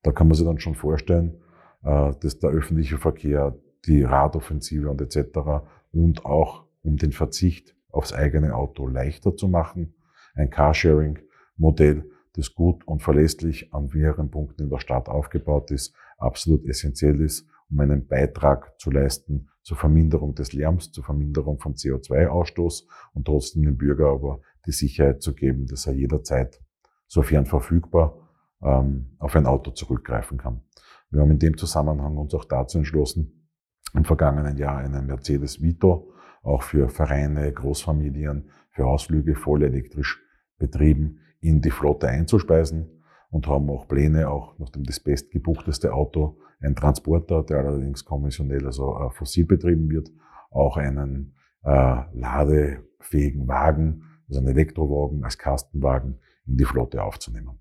Da 0.02 0.12
kann 0.12 0.28
man 0.28 0.36
sich 0.36 0.46
dann 0.46 0.58
schon 0.58 0.74
vorstellen, 0.74 1.42
äh, 1.82 2.12
dass 2.20 2.38
der 2.38 2.50
öffentliche 2.50 2.96
Verkehr, 2.96 3.56
die 3.86 4.02
Radoffensive 4.02 4.88
und 4.88 5.00
etc. 5.00 5.64
und 5.92 6.24
auch 6.24 6.64
um 6.82 6.96
den 6.96 7.12
Verzicht 7.12 7.74
aufs 7.90 8.12
eigene 8.12 8.54
Auto 8.54 8.86
leichter 8.86 9.36
zu 9.36 9.48
machen, 9.48 9.94
ein 10.34 10.50
Carsharing-Modell, 10.50 12.04
das 12.34 12.54
gut 12.54 12.86
und 12.86 13.02
verlässlich 13.02 13.72
an 13.74 13.90
mehreren 13.92 14.30
Punkten 14.30 14.62
in 14.62 14.70
der 14.70 14.78
Stadt 14.78 15.08
aufgebaut 15.08 15.70
ist, 15.70 15.94
absolut 16.18 16.64
essentiell 16.66 17.20
ist, 17.20 17.48
um 17.70 17.80
einen 17.80 18.06
Beitrag 18.06 18.78
zu 18.80 18.90
leisten 18.90 19.48
zur 19.62 19.76
Verminderung 19.76 20.34
des 20.34 20.52
Lärms, 20.52 20.90
zur 20.90 21.04
Verminderung 21.04 21.58
von 21.58 21.74
CO2-Ausstoß 21.74 22.86
und 23.14 23.26
trotzdem 23.26 23.62
dem 23.62 23.76
Bürger 23.76 24.08
aber 24.10 24.40
die 24.66 24.72
Sicherheit 24.72 25.22
zu 25.22 25.34
geben, 25.34 25.66
dass 25.66 25.86
er 25.86 25.92
jederzeit 25.92 26.60
sofern 27.06 27.46
verfügbar, 27.46 28.28
ähm, 28.62 29.16
auf 29.18 29.34
ein 29.36 29.46
Auto 29.46 29.70
zurückgreifen 29.70 30.38
kann. 30.38 30.62
Wir 31.10 31.20
haben 31.20 31.30
in 31.30 31.38
dem 31.38 31.56
Zusammenhang 31.56 32.16
uns 32.16 32.34
auch 32.34 32.44
dazu 32.44 32.78
entschlossen, 32.78 33.48
im 33.94 34.04
vergangenen 34.04 34.56
Jahr 34.56 34.78
einen 34.78 35.06
Mercedes 35.06 35.60
Vito 35.60 36.12
auch 36.42 36.62
für 36.62 36.88
Vereine, 36.88 37.52
Großfamilien, 37.52 38.50
für 38.70 38.86
Ausflüge 38.86 39.34
voll 39.34 39.64
elektrisch 39.64 40.22
betrieben 40.58 41.20
in 41.40 41.60
die 41.60 41.70
Flotte 41.70 42.08
einzuspeisen 42.08 43.02
und 43.30 43.46
haben 43.46 43.70
auch 43.70 43.88
Pläne, 43.88 44.28
auch 44.28 44.58
nachdem 44.58 44.84
das 44.84 45.00
bestgebuchteste 45.00 45.92
Auto, 45.92 46.38
ein 46.60 46.76
Transporter, 46.76 47.42
der 47.42 47.58
allerdings 47.58 48.04
konventionell, 48.04 48.66
also 48.66 48.98
äh, 48.98 49.10
fossil 49.10 49.46
betrieben 49.46 49.88
wird, 49.90 50.10
auch 50.50 50.76
einen 50.76 51.34
äh, 51.62 52.02
ladefähigen 52.12 53.48
Wagen, 53.48 54.02
also 54.28 54.40
einen 54.40 54.48
Elektrowagen 54.48 55.24
als 55.24 55.38
Kastenwagen 55.38 56.18
in 56.46 56.56
die 56.56 56.64
Flotte 56.64 57.02
aufzunehmen. 57.02 57.60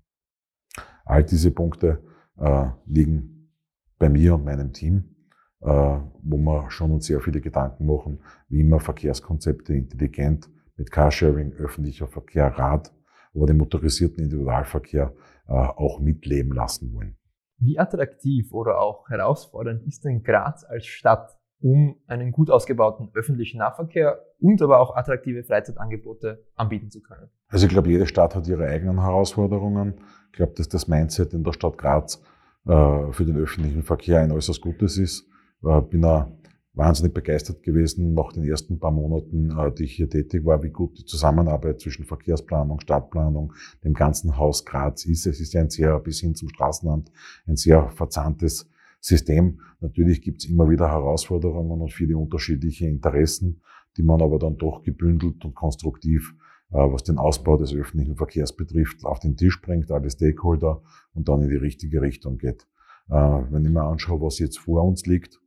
All 1.04 1.24
diese 1.24 1.50
Punkte 1.50 2.02
äh, 2.38 2.66
liegen 2.86 3.52
bei 3.98 4.08
mir 4.08 4.34
und 4.34 4.44
meinem 4.44 4.72
Team, 4.72 5.16
äh, 5.60 5.66
wo 5.66 6.36
wir 6.36 6.70
schon 6.70 6.92
uns 6.92 7.06
sehr 7.06 7.20
viele 7.20 7.40
Gedanken 7.40 7.86
machen, 7.86 8.20
wie 8.48 8.64
man 8.64 8.80
Verkehrskonzepte 8.80 9.74
intelligent 9.74 10.50
mit 10.76 10.90
Carsharing, 10.90 11.52
öffentlicher 11.52 12.06
Verkehr, 12.06 12.46
Rad, 12.46 12.92
aber 13.34 13.46
den 13.46 13.58
motorisierten 13.58 14.22
Individualverkehr 14.24 15.14
äh, 15.48 15.52
auch 15.52 16.00
mitleben 16.00 16.52
lassen 16.52 16.92
wollen. 16.94 17.16
Wie 17.58 17.78
attraktiv 17.78 18.52
oder 18.52 18.80
auch 18.80 19.08
herausfordernd 19.08 19.82
ist 19.86 20.04
denn 20.04 20.22
Graz 20.22 20.64
als 20.64 20.86
Stadt, 20.86 21.36
um 21.60 21.96
einen 22.06 22.32
gut 22.32 22.50
ausgebauten 22.50 23.10
öffentlichen 23.14 23.58
Nahverkehr 23.58 24.18
und 24.38 24.62
aber 24.62 24.80
auch 24.80 24.96
attraktive 24.96 25.44
Freizeitangebote 25.44 26.46
anbieten 26.54 26.90
zu 26.90 27.02
können? 27.02 27.28
Also 27.48 27.66
ich 27.66 27.72
glaube, 27.72 27.90
jede 27.90 28.06
Stadt 28.06 28.34
hat 28.34 28.48
ihre 28.48 28.66
eigenen 28.66 29.02
Herausforderungen. 29.02 30.00
Ich 30.30 30.36
glaube, 30.36 30.54
dass 30.56 30.68
das 30.68 30.88
Mindset 30.88 31.34
in 31.34 31.44
der 31.44 31.52
Stadt 31.52 31.76
Graz 31.76 32.22
äh, 32.66 33.12
für 33.12 33.24
den 33.24 33.36
öffentlichen 33.36 33.82
Verkehr 33.82 34.20
ein 34.20 34.32
äußerst 34.32 34.62
gutes 34.62 34.96
ist. 34.96 35.28
Äh, 35.62 35.82
bin 35.82 36.00
da 36.00 36.32
wahnsinnig 36.72 37.12
begeistert 37.12 37.62
gewesen 37.62 38.14
nach 38.14 38.32
den 38.32 38.44
ersten 38.44 38.78
paar 38.78 38.92
Monaten, 38.92 39.50
äh, 39.50 39.72
die 39.72 39.84
ich 39.84 39.92
hier 39.92 40.08
tätig 40.08 40.44
war, 40.44 40.62
wie 40.62 40.70
gut 40.70 40.98
die 40.98 41.04
Zusammenarbeit 41.04 41.80
zwischen 41.80 42.04
Verkehrsplanung, 42.04 42.80
Stadtplanung, 42.80 43.52
dem 43.84 43.94
ganzen 43.94 44.36
Haus 44.36 44.64
Graz 44.64 45.04
ist. 45.04 45.26
Es 45.26 45.40
ist 45.40 45.52
ja 45.52 45.62
ein 45.62 45.70
sehr, 45.70 45.98
bis 45.98 46.20
hin 46.20 46.34
zum 46.34 46.48
Straßenamt, 46.48 47.10
ein 47.46 47.56
sehr 47.56 47.90
verzahntes 47.90 48.68
System. 49.00 49.60
Natürlich 49.80 50.22
gibt 50.22 50.42
es 50.42 50.50
immer 50.50 50.68
wieder 50.68 50.88
Herausforderungen 50.88 51.80
und 51.80 51.92
viele 51.92 52.16
unterschiedliche 52.16 52.86
Interessen, 52.86 53.62
die 53.96 54.02
man 54.02 54.22
aber 54.22 54.38
dann 54.38 54.56
doch 54.56 54.82
gebündelt 54.82 55.44
und 55.44 55.54
konstruktiv 55.54 56.34
äh, 56.72 56.76
was 56.76 57.02
den 57.02 57.18
Ausbau 57.18 57.56
des 57.56 57.74
öffentlichen 57.74 58.16
Verkehrs 58.16 58.54
betrifft, 58.54 59.04
auf 59.04 59.18
den 59.18 59.36
Tisch 59.36 59.60
bringt, 59.60 59.90
alle 59.90 60.08
Stakeholder 60.08 60.82
und 61.14 61.28
dann 61.28 61.42
in 61.42 61.48
die 61.48 61.56
richtige 61.56 62.00
Richtung 62.00 62.38
geht. 62.38 62.68
Äh, 63.08 63.14
wenn 63.14 63.64
ich 63.64 63.70
mir 63.70 63.82
anschaue, 63.82 64.20
was 64.20 64.38
jetzt 64.38 64.58
vor 64.58 64.84
uns 64.84 65.04
liegt, 65.06 65.39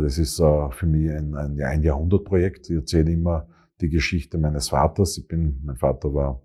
das 0.00 0.18
ist 0.18 0.38
äh, 0.40 0.70
für 0.70 0.86
mich 0.86 1.10
ein, 1.10 1.34
ein, 1.34 1.60
ein 1.60 1.82
Jahrhundertprojekt. 1.82 2.70
Ich 2.70 2.76
erzähle 2.76 3.12
immer 3.12 3.48
die 3.80 3.88
Geschichte 3.88 4.38
meines 4.38 4.70
Vaters. 4.70 5.18
Ich 5.18 5.28
bin, 5.28 5.60
mein 5.64 5.76
Vater 5.76 6.14
war 6.14 6.42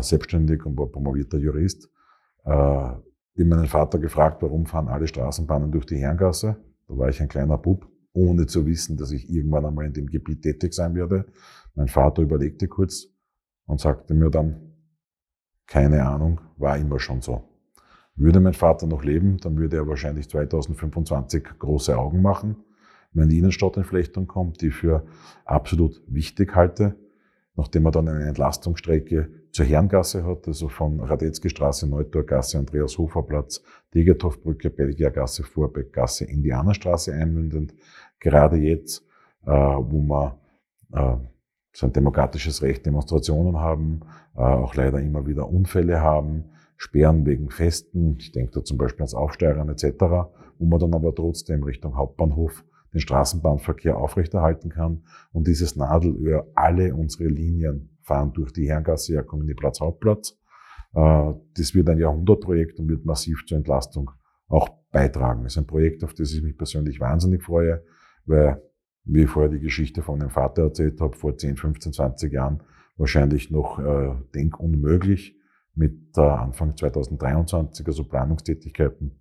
selbstständig 0.00 0.64
und 0.64 0.78
war 0.78 0.86
promovierter 0.86 1.38
Jurist. 1.38 1.90
Ich 2.44 2.50
habe 2.52 3.02
meinen 3.34 3.66
Vater 3.66 3.98
gefragt, 3.98 4.40
warum 4.42 4.64
fahren 4.64 4.86
alle 4.86 5.08
Straßenbahnen 5.08 5.72
durch 5.72 5.86
die 5.86 5.96
Herrengasse? 5.96 6.56
Da 6.86 6.96
war 6.96 7.08
ich 7.08 7.20
ein 7.20 7.26
kleiner 7.26 7.58
Bub, 7.58 7.90
ohne 8.12 8.46
zu 8.46 8.64
wissen, 8.64 8.96
dass 8.96 9.10
ich 9.10 9.28
irgendwann 9.28 9.66
einmal 9.66 9.86
in 9.86 9.92
dem 9.92 10.06
Gebiet 10.06 10.42
tätig 10.42 10.72
sein 10.72 10.94
werde. 10.94 11.26
Mein 11.74 11.88
Vater 11.88 12.22
überlegte 12.22 12.68
kurz, 12.68 13.08
und 13.66 13.80
sagte 13.80 14.14
mir 14.14 14.30
dann, 14.30 14.72
keine 15.66 16.06
Ahnung, 16.06 16.40
war 16.56 16.78
immer 16.78 17.00
schon 17.00 17.20
so. 17.20 17.42
Würde 18.16 18.40
mein 18.40 18.54
Vater 18.54 18.86
noch 18.86 19.04
leben, 19.04 19.36
dann 19.38 19.58
würde 19.58 19.76
er 19.76 19.86
wahrscheinlich 19.86 20.28
2025 20.28 21.44
große 21.58 21.96
Augen 21.98 22.22
machen, 22.22 22.56
wenn 23.12 23.28
die 23.28 23.38
Innenstadtentflechtung 23.38 24.26
kommt, 24.26 24.62
die 24.62 24.70
für 24.70 25.06
absolut 25.44 26.02
wichtig 26.06 26.54
halte, 26.54 26.96
nachdem 27.56 27.84
er 27.86 27.90
dann 27.90 28.08
eine 28.08 28.26
Entlastungsstrecke 28.26 29.30
zur 29.52 29.64
Herrengasse 29.66 30.24
hat, 30.24 30.46
also 30.48 30.68
von 30.68 31.00
Radetzky 31.00 31.50
Straße, 31.50 31.86
Neutorgasse, 31.86 32.58
Andreas-Hofer-Platz, 32.58 33.62
Degertorfbrücke, 33.94 34.70
Belgiergasse, 34.70 35.42
Vorbeckgasse, 35.44 36.24
Indianerstraße 36.24 37.12
einmündend. 37.12 37.74
Gerade 38.20 38.56
jetzt, 38.56 39.06
äh, 39.46 39.50
wo 39.50 40.02
man 40.02 40.32
äh, 40.92 41.16
so 41.72 41.86
ein 41.86 41.92
demokratisches 41.92 42.62
Recht, 42.62 42.86
Demonstrationen 42.86 43.58
haben, 43.58 44.00
äh, 44.34 44.40
auch 44.40 44.74
leider 44.74 45.00
immer 45.00 45.26
wieder 45.26 45.48
Unfälle 45.48 46.00
haben, 46.00 46.50
Sperren 46.76 47.24
wegen 47.26 47.50
Festen, 47.50 48.16
ich 48.18 48.32
denke 48.32 48.52
da 48.52 48.64
zum 48.64 48.78
Beispiel 48.78 49.02
ans 49.02 49.14
Aufsteigern 49.14 49.68
etc., 49.68 49.84
wo 50.58 50.66
man 50.66 50.78
dann 50.78 50.94
aber 50.94 51.14
trotzdem 51.14 51.62
Richtung 51.62 51.96
Hauptbahnhof 51.96 52.64
den 52.92 53.00
Straßenbahnverkehr 53.00 53.96
aufrechterhalten 53.96 54.70
kann. 54.70 55.04
Und 55.32 55.46
dieses 55.46 55.76
Nadelöhr, 55.76 56.50
alle 56.54 56.94
unsere 56.94 57.28
Linien 57.28 57.98
fahren 58.02 58.32
durch 58.32 58.52
die 58.52 58.68
Herrengasse, 58.68 59.14
ja, 59.14 59.22
kommen 59.22 59.42
in 59.42 59.48
die 59.48 59.54
Platz 59.54 59.80
Hauptplatz. 59.80 60.38
Äh, 60.94 61.32
das 61.56 61.74
wird 61.74 61.88
ein 61.88 61.98
Jahrhundertprojekt 61.98 62.78
und 62.78 62.88
wird 62.88 63.04
massiv 63.04 63.44
zur 63.46 63.58
Entlastung 63.58 64.10
auch 64.48 64.68
beitragen. 64.92 65.42
Das 65.42 65.54
ist 65.54 65.58
ein 65.58 65.66
Projekt, 65.66 66.04
auf 66.04 66.14
das 66.14 66.32
ich 66.32 66.42
mich 66.42 66.56
persönlich 66.56 67.00
wahnsinnig 67.00 67.42
freue, 67.42 67.84
weil 68.24 68.62
wie 69.04 69.22
ich 69.22 69.30
vorher 69.30 69.50
die 69.50 69.60
Geschichte 69.60 70.02
von 70.02 70.18
meinem 70.18 70.30
Vater 70.30 70.62
erzählt 70.62 71.00
habe, 71.00 71.16
vor 71.16 71.36
10, 71.36 71.56
15, 71.56 71.92
20 71.92 72.32
Jahren 72.32 72.62
wahrscheinlich 72.96 73.50
noch 73.50 73.78
äh, 73.78 74.14
denkunmöglich 74.34 75.35
mit 75.76 76.16
äh, 76.16 76.20
Anfang 76.20 76.76
2023, 76.76 77.86
also 77.86 78.04
Planungstätigkeiten 78.04 79.12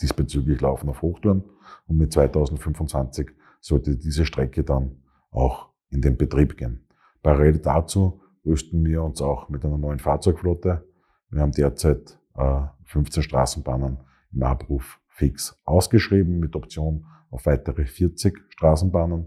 diesbezüglich 0.00 0.60
laufen 0.60 0.88
auf 0.88 1.02
Hochtouren 1.02 1.44
und 1.86 1.98
mit 1.98 2.12
2025 2.12 3.30
sollte 3.60 3.96
diese 3.96 4.26
Strecke 4.26 4.64
dann 4.64 5.02
auch 5.30 5.68
in 5.90 6.00
den 6.00 6.16
Betrieb 6.16 6.56
gehen. 6.56 6.86
Parallel 7.22 7.58
dazu 7.58 8.22
rüsten 8.44 8.84
wir 8.84 9.02
uns 9.02 9.20
auch 9.20 9.50
mit 9.50 9.64
einer 9.64 9.78
neuen 9.78 9.98
Fahrzeugflotte. 9.98 10.84
Wir 11.30 11.42
haben 11.42 11.52
derzeit 11.52 12.18
äh, 12.36 12.62
15 12.84 13.22
Straßenbahnen 13.22 13.98
im 14.32 14.42
Abruf 14.42 14.98
fix 15.08 15.60
ausgeschrieben 15.64 16.40
mit 16.40 16.56
Option 16.56 17.06
auf 17.30 17.44
weitere 17.44 17.84
40 17.84 18.34
Straßenbahnen, 18.48 19.26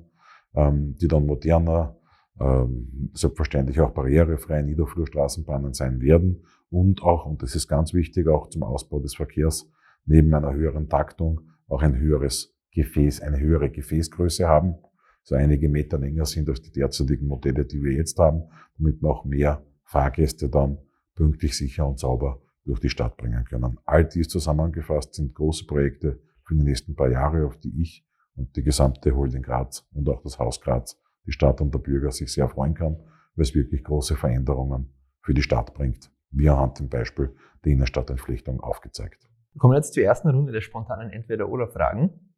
ähm, 0.56 0.96
die 0.96 1.08
dann 1.08 1.28
moderner, 1.28 1.96
ähm, 2.40 3.12
selbstverständlich 3.14 3.80
auch 3.80 3.92
barrierefreie 3.92 4.64
Niederflurstraßenbahnen 4.64 5.74
sein 5.74 6.02
werden 6.02 6.44
und 6.70 7.04
auch, 7.04 7.26
und 7.26 7.42
das 7.42 7.56
ist 7.56 7.68
ganz 7.68 7.94
wichtig, 7.94 8.28
auch 8.28 8.50
zum 8.50 8.64
Ausbau 8.64 9.00
des 9.00 9.16
Verkehrs 9.16 9.70
neben 10.06 10.34
einer 10.34 10.54
höheren 10.54 10.90
Taktung 10.90 11.42
auch 11.68 11.82
ein 11.82 11.98
höheres 11.98 12.56
Gefäß, 12.72 13.22
eine 13.22 13.40
höhere 13.40 13.70
Gefäßgröße 13.70 14.48
haben, 14.48 14.76
so 15.24 15.36
einige 15.36 15.70
Meter 15.70 15.98
länger 15.98 16.26
sind 16.26 16.50
als 16.50 16.62
die 16.62 16.72
derzeitigen 16.72 17.28
Modelle, 17.28 17.66
die 17.66 17.82
wir 17.82 17.94
jetzt 17.94 18.20
haben, 18.20 18.44
damit 18.78 19.04
auch 19.04 19.26
mehr 19.26 19.66
Fahrgäste 19.84 20.50
dann 20.50 20.78
pünktlich, 21.16 21.58
sicher 21.58 21.88
und 21.88 22.00
sauber 22.00 22.42
durch 22.66 22.80
die 22.80 22.90
Stadt 22.90 23.18
bringen 23.18 23.46
können. 23.46 23.80
All 23.86 24.06
dies 24.06 24.28
zusammengefasst 24.28 25.16
sind 25.16 25.34
große 25.34 25.66
Projekte, 25.66 26.20
für 26.46 26.56
die 26.56 26.64
nächsten 26.64 26.96
paar 26.96 27.10
Jahre, 27.10 27.46
auf 27.46 27.58
die 27.58 27.82
ich 27.82 28.06
und 28.36 28.56
die 28.56 28.64
gesamte 28.64 29.16
Holding 29.16 29.42
Graz 29.42 29.88
und 29.94 30.08
auch 30.10 30.22
das 30.22 30.38
Haus 30.38 30.62
Graz, 30.62 31.00
die 31.26 31.32
Stadt 31.32 31.62
und 31.62 31.74
der 31.74 31.80
Bürger 31.80 32.12
sich 32.12 32.32
sehr 32.32 32.48
freuen 32.48 32.76
kann, 32.76 32.98
weil 33.36 33.44
es 33.44 33.56
wirklich 33.56 33.84
große 33.84 34.16
Veränderungen 34.16 34.94
für 35.22 35.34
die 35.34 35.42
Stadt 35.42 35.74
bringt, 35.74 36.12
wie 36.36 36.50
anhand 36.50 36.80
dem 36.80 36.90
Beispiel 36.90 37.36
der 37.64 37.72
Innenstadtentflechtung 37.72 38.60
aufgezeigt. 38.62 39.28
Wir 39.54 39.60
kommen 39.60 39.76
jetzt 39.76 39.94
zur 39.94 40.04
ersten 40.04 40.30
Runde 40.30 40.52
der 40.52 40.62
spontanen 40.62 41.10
Entweder-Oder-Fragen. 41.10 42.36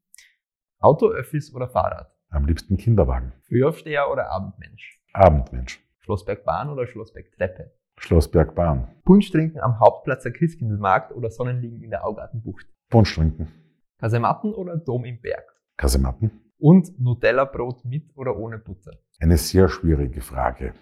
Auto, 0.79 1.07
Öffis 1.09 1.53
oder 1.53 1.67
Fahrrad? 1.67 2.15
Am 2.29 2.45
liebsten 2.45 2.77
Kinderwagen. 2.77 3.33
Frühaufsteher 3.47 4.11
oder 4.11 4.29
Abendmensch? 4.29 5.01
Abendmensch. 5.13 5.83
Schlossbergbahn 5.99 6.69
oder 6.69 6.85
Schlossbergtreppe? 6.85 7.71
Schlossbergbahn. 7.97 8.87
Punsch 9.03 9.31
trinken 9.31 9.59
am 9.59 9.79
Hauptplatz 9.79 10.23
der 10.23 10.33
Christkindlmarkt 10.33 11.13
oder 11.13 11.31
Sonnenliegen 11.31 11.81
in 11.81 11.89
der 11.89 12.05
Augartenbucht? 12.05 12.67
Punsch 12.89 13.15
trinken. 13.15 13.51
Kasematten 13.97 14.53
oder 14.53 14.77
Dom 14.77 15.03
im 15.05 15.19
Berg? 15.19 15.43
Kasematten. 15.75 16.29
Und 16.59 16.99
Nutella-Brot 16.99 17.85
mit 17.85 18.15
oder 18.15 18.37
ohne 18.37 18.59
Butter? 18.59 18.91
Eine 19.19 19.37
sehr 19.37 19.67
schwierige 19.69 20.21
Frage. 20.21 20.73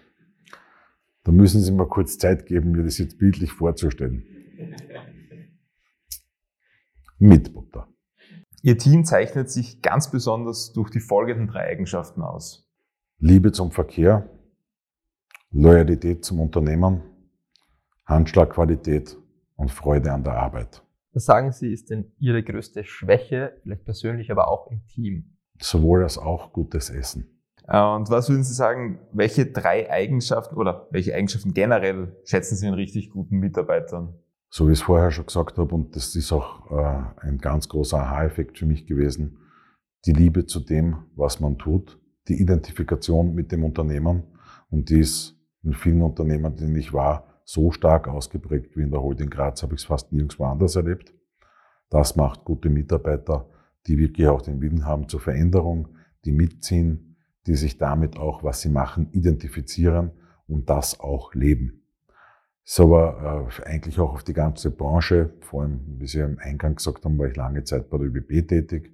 Da 1.26 1.32
müssen 1.32 1.60
Sie 1.60 1.72
mir 1.72 1.88
kurz 1.88 2.18
Zeit 2.18 2.46
geben, 2.46 2.70
mir 2.70 2.84
das 2.84 2.98
jetzt 2.98 3.18
bildlich 3.18 3.50
vorzustellen. 3.50 4.24
Mit 7.18 7.52
Butter. 7.52 7.88
Ihr 8.62 8.78
Team 8.78 9.04
zeichnet 9.04 9.50
sich 9.50 9.82
ganz 9.82 10.08
besonders 10.08 10.72
durch 10.72 10.88
die 10.88 11.00
folgenden 11.00 11.48
drei 11.48 11.66
Eigenschaften 11.66 12.22
aus. 12.22 12.70
Liebe 13.18 13.50
zum 13.50 13.72
Verkehr, 13.72 14.30
Loyalität 15.50 16.24
zum 16.24 16.38
Unternehmen, 16.38 17.02
Handschlagqualität 18.04 19.16
und 19.56 19.72
Freude 19.72 20.12
an 20.12 20.22
der 20.22 20.34
Arbeit. 20.34 20.84
Was 21.12 21.24
sagen 21.24 21.50
Sie, 21.50 21.72
ist 21.72 21.90
denn 21.90 22.12
Ihre 22.20 22.44
größte 22.44 22.84
Schwäche, 22.84 23.58
vielleicht 23.64 23.84
persönlich, 23.84 24.30
aber 24.30 24.46
auch 24.46 24.70
im 24.70 24.86
Team? 24.86 25.36
Sowohl 25.60 26.04
als 26.04 26.18
auch 26.18 26.52
gutes 26.52 26.88
Essen. 26.88 27.35
Äh, 27.68 27.80
und 27.80 28.10
was 28.10 28.28
würden 28.28 28.44
Sie 28.44 28.54
sagen, 28.54 28.98
welche 29.12 29.46
drei 29.46 29.90
Eigenschaften 29.90 30.56
oder 30.56 30.86
welche 30.90 31.14
Eigenschaften 31.14 31.54
generell 31.54 32.16
schätzen 32.24 32.56
Sie 32.56 32.66
in 32.66 32.74
richtig 32.74 33.10
guten 33.10 33.38
Mitarbeitern? 33.38 34.14
So 34.48 34.68
wie 34.68 34.72
ich 34.72 34.78
es 34.78 34.84
vorher 34.84 35.10
schon 35.10 35.26
gesagt 35.26 35.58
habe, 35.58 35.74
und 35.74 35.96
das 35.96 36.14
ist 36.14 36.32
auch 36.32 36.70
äh, 36.70 37.26
ein 37.26 37.38
ganz 37.38 37.68
großer 37.68 37.98
Aha-Effekt 37.98 38.58
für 38.58 38.66
mich 38.66 38.86
gewesen, 38.86 39.38
die 40.06 40.12
Liebe 40.12 40.46
zu 40.46 40.60
dem, 40.60 41.06
was 41.16 41.40
man 41.40 41.58
tut, 41.58 42.00
die 42.28 42.40
Identifikation 42.40 43.34
mit 43.34 43.50
dem 43.52 43.64
Unternehmen 43.64 44.22
und 44.70 44.88
die 44.88 45.00
ist 45.00 45.34
in 45.62 45.74
vielen 45.74 46.02
Unternehmen, 46.02 46.52
in 46.52 46.56
denen 46.56 46.76
ich 46.76 46.92
war, 46.92 47.40
so 47.44 47.70
stark 47.70 48.08
ausgeprägt 48.08 48.76
wie 48.76 48.82
in 48.82 48.90
der 48.90 49.02
Holding 49.02 49.30
Graz, 49.30 49.62
habe 49.62 49.74
ich 49.74 49.80
es 49.80 49.86
fast 49.86 50.12
nirgendwo 50.12 50.44
anders 50.44 50.76
erlebt. 50.76 51.12
Das 51.90 52.16
macht 52.16 52.44
gute 52.44 52.70
Mitarbeiter, 52.70 53.48
die 53.86 53.98
wirklich 53.98 54.26
auch 54.26 54.42
den 54.42 54.60
Willen 54.60 54.84
haben 54.84 55.08
zur 55.08 55.20
Veränderung, 55.20 55.88
die 56.24 56.32
mitziehen, 56.32 57.05
die 57.46 57.54
sich 57.54 57.78
damit 57.78 58.18
auch, 58.18 58.42
was 58.42 58.60
sie 58.60 58.68
machen, 58.68 59.08
identifizieren 59.12 60.10
und 60.48 60.68
das 60.68 61.00
auch 61.00 61.34
leben. 61.34 61.82
Ist 62.64 62.80
aber 62.80 63.48
äh, 63.58 63.64
eigentlich 63.64 64.00
auch 64.00 64.14
auf 64.14 64.24
die 64.24 64.32
ganze 64.32 64.72
Branche, 64.72 65.30
vor 65.40 65.62
allem, 65.62 65.80
wie 66.00 66.06
Sie 66.08 66.18
im 66.18 66.38
Eingang 66.40 66.74
gesagt 66.74 67.04
haben, 67.04 67.16
war 67.16 67.28
ich 67.28 67.36
lange 67.36 67.62
Zeit 67.62 67.88
bei 67.88 67.98
der 67.98 68.08
ÖBB 68.08 68.48
tätig. 68.48 68.92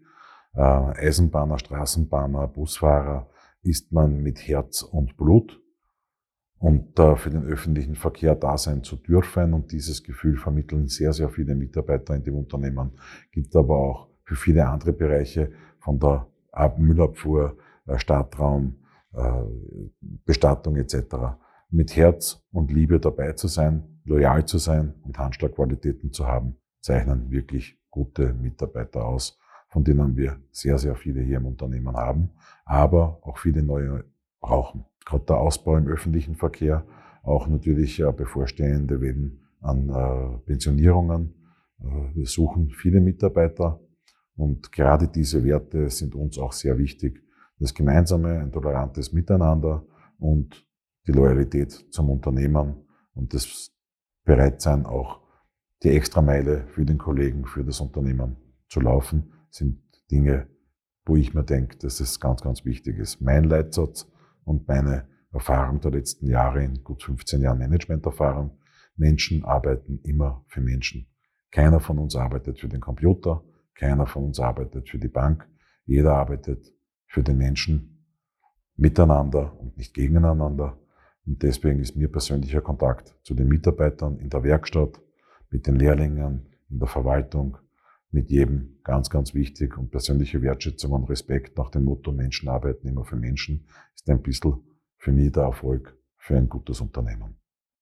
Äh, 0.55 0.61
Eisenbahner, 0.61 1.59
Straßenbahner, 1.59 2.49
Busfahrer 2.49 3.31
ist 3.63 3.91
man 3.91 4.23
mit 4.23 4.47
Herz 4.47 4.83
und 4.83 5.17
Blut 5.17 5.59
und 6.59 6.99
äh, 6.99 7.17
für 7.17 7.31
den 7.31 7.45
öffentlichen 7.45 7.95
Verkehr 7.95 8.35
da 8.35 8.59
sein 8.59 8.83
zu 8.85 8.97
dürfen. 8.97 9.55
Und 9.55 9.73
dieses 9.73 10.05
Gefühl 10.05 10.37
vermitteln 10.37 10.89
sehr, 10.89 11.15
sehr 11.15 11.31
viele 11.31 11.55
Mitarbeiter 11.55 12.15
in 12.15 12.25
dem 12.25 12.37
Unternehmen. 12.37 12.93
Gibt 13.31 13.57
aber 13.57 13.79
auch 13.79 14.09
für 14.25 14.37
viele 14.37 14.69
andere 14.69 14.93
Bereiche 14.93 15.51
von 15.81 15.99
der 15.99 16.27
Müllabfuhr, 16.77 17.57
äh, 17.87 17.99
Stadtraum, 17.99 18.77
äh, 19.12 19.43
Bestattung 20.25 20.77
etc 20.77 21.37
mit 21.73 21.97
Herz 21.97 22.45
und 22.53 22.71
Liebe 22.71 23.01
dabei 23.01 23.33
zu 23.33 23.49
sein, 23.49 23.83
loyal 24.05 24.45
zu 24.45 24.59
sein 24.59 24.95
und 25.05 25.19
Handschlagqualitäten 25.19 26.12
zu 26.12 26.27
haben, 26.27 26.57
zeichnen 26.81 27.31
wirklich 27.31 27.79
gute 27.91 28.35
Mitarbeiter 28.35 29.07
aus, 29.07 29.39
von 29.69 29.83
denen 29.83 30.17
wir 30.17 30.39
sehr, 30.51 30.79
sehr 30.79 30.95
viele 30.95 31.23
hier 31.23 31.39
im 31.39 31.47
Unternehmen 31.47 31.97
haben, 31.97 32.31
aber 32.67 33.19
auch 33.23 33.39
viele 33.39 33.62
neue 33.62 34.05
brauchen. 34.41 34.85
Gerade 35.05 35.25
der 35.25 35.39
Ausbau 35.39 35.79
im 35.79 35.89
öffentlichen 35.89 36.37
Verkehr, 36.37 36.85
auch 37.23 37.47
natürlich 37.47 38.03
bevorstehende 38.17 39.01
Wellen 39.01 39.41
an 39.61 39.89
äh, 39.89 40.39
Pensionierungen. 40.45 41.35
Äh, 41.81 42.15
wir 42.15 42.27
suchen 42.27 42.71
viele 42.71 43.01
Mitarbeiter 43.01 43.81
und 44.37 44.73
gerade 44.73 45.09
diese 45.09 45.43
Werte 45.43 45.89
sind 45.89 46.15
uns 46.15 46.39
auch 46.39 46.53
sehr 46.53 46.77
wichtig. 46.77 47.23
Das 47.62 47.75
gemeinsame, 47.75 48.40
ein 48.40 48.50
tolerantes 48.50 49.12
Miteinander 49.12 49.87
und 50.19 50.66
die 51.07 51.12
Loyalität 51.12 51.71
zum 51.92 52.11
Unternehmen 52.11 52.88
und 53.14 53.33
das 53.33 53.71
Bereitsein 54.25 54.85
auch 54.85 55.21
die 55.85 55.90
Extrameile 55.90 56.66
für 56.75 56.85
den 56.85 56.99
Kollegen, 56.99 57.47
für 57.47 57.62
das 57.62 57.81
Unternehmen 57.81 58.37
zu 58.69 58.81
laufen, 58.81 59.33
sind 59.49 59.78
Dinge, 60.11 60.49
wo 61.07 61.14
ich 61.14 61.35
mir 61.35 61.45
denke, 61.45 61.78
dass 61.78 62.00
es 62.00 62.19
ganz, 62.19 62.42
ganz 62.42 62.64
wichtig 62.64 62.99
ist. 62.99 63.21
Mein 63.21 63.45
Leitsatz 63.45 64.11
und 64.42 64.66
meine 64.66 65.07
Erfahrung 65.33 65.81
der 65.81 65.92
letzten 65.92 66.26
Jahre 66.26 66.64
in 66.64 66.83
gut 66.83 67.04
15 67.04 67.42
Jahren 67.42 67.59
Managementerfahrung. 67.59 68.59
Menschen 68.97 69.45
arbeiten 69.45 70.00
immer 70.02 70.45
für 70.49 70.62
Menschen. 70.62 71.07
Keiner 71.52 71.78
von 71.78 72.00
uns 72.00 72.16
arbeitet 72.16 72.59
für 72.59 72.69
den 72.69 72.81
Computer, 72.81 73.45
keiner 73.76 74.07
von 74.09 74.25
uns 74.25 74.40
arbeitet 74.40 74.88
für 74.88 74.99
die 74.99 75.07
Bank. 75.07 75.49
Jeder 75.87 76.16
arbeitet 76.16 76.73
für 77.12 77.23
den 77.23 77.37
Menschen 77.37 78.07
miteinander 78.76 79.54
und 79.61 79.76
nicht 79.76 79.92
gegeneinander. 79.92 80.78
Und 81.26 81.42
deswegen 81.42 81.78
ist 81.81 81.95
mir 81.95 82.11
persönlicher 82.11 82.62
Kontakt 82.62 83.14
zu 83.23 83.35
den 83.35 83.49
Mitarbeitern 83.49 84.19
in 84.19 84.31
der 84.31 84.42
Werkstatt, 84.42 84.99
mit 85.50 85.66
den 85.66 85.76
Lehrlingen, 85.76 86.47
in 86.71 86.78
der 86.78 86.88
Verwaltung, 86.88 87.59
mit 88.12 88.31
jedem 88.31 88.79
ganz, 88.83 89.11
ganz 89.11 89.35
wichtig 89.35 89.77
und 89.77 89.90
persönliche 89.90 90.40
Wertschätzung 90.40 90.92
und 90.92 91.11
Respekt 91.11 91.59
nach 91.59 91.70
dem 91.70 91.85
Motto 91.85 92.12
Menschen 92.12 92.48
arbeiten 92.48 92.88
immer 92.88 93.05
für 93.05 93.16
Menschen 93.16 93.66
ist 93.94 94.09
ein 94.09 94.22
bisschen 94.22 94.55
für 94.96 95.12
mich 95.12 95.33
der 95.33 95.42
Erfolg 95.42 95.94
für 96.16 96.38
ein 96.38 96.48
gutes 96.48 96.81
Unternehmen 96.81 97.37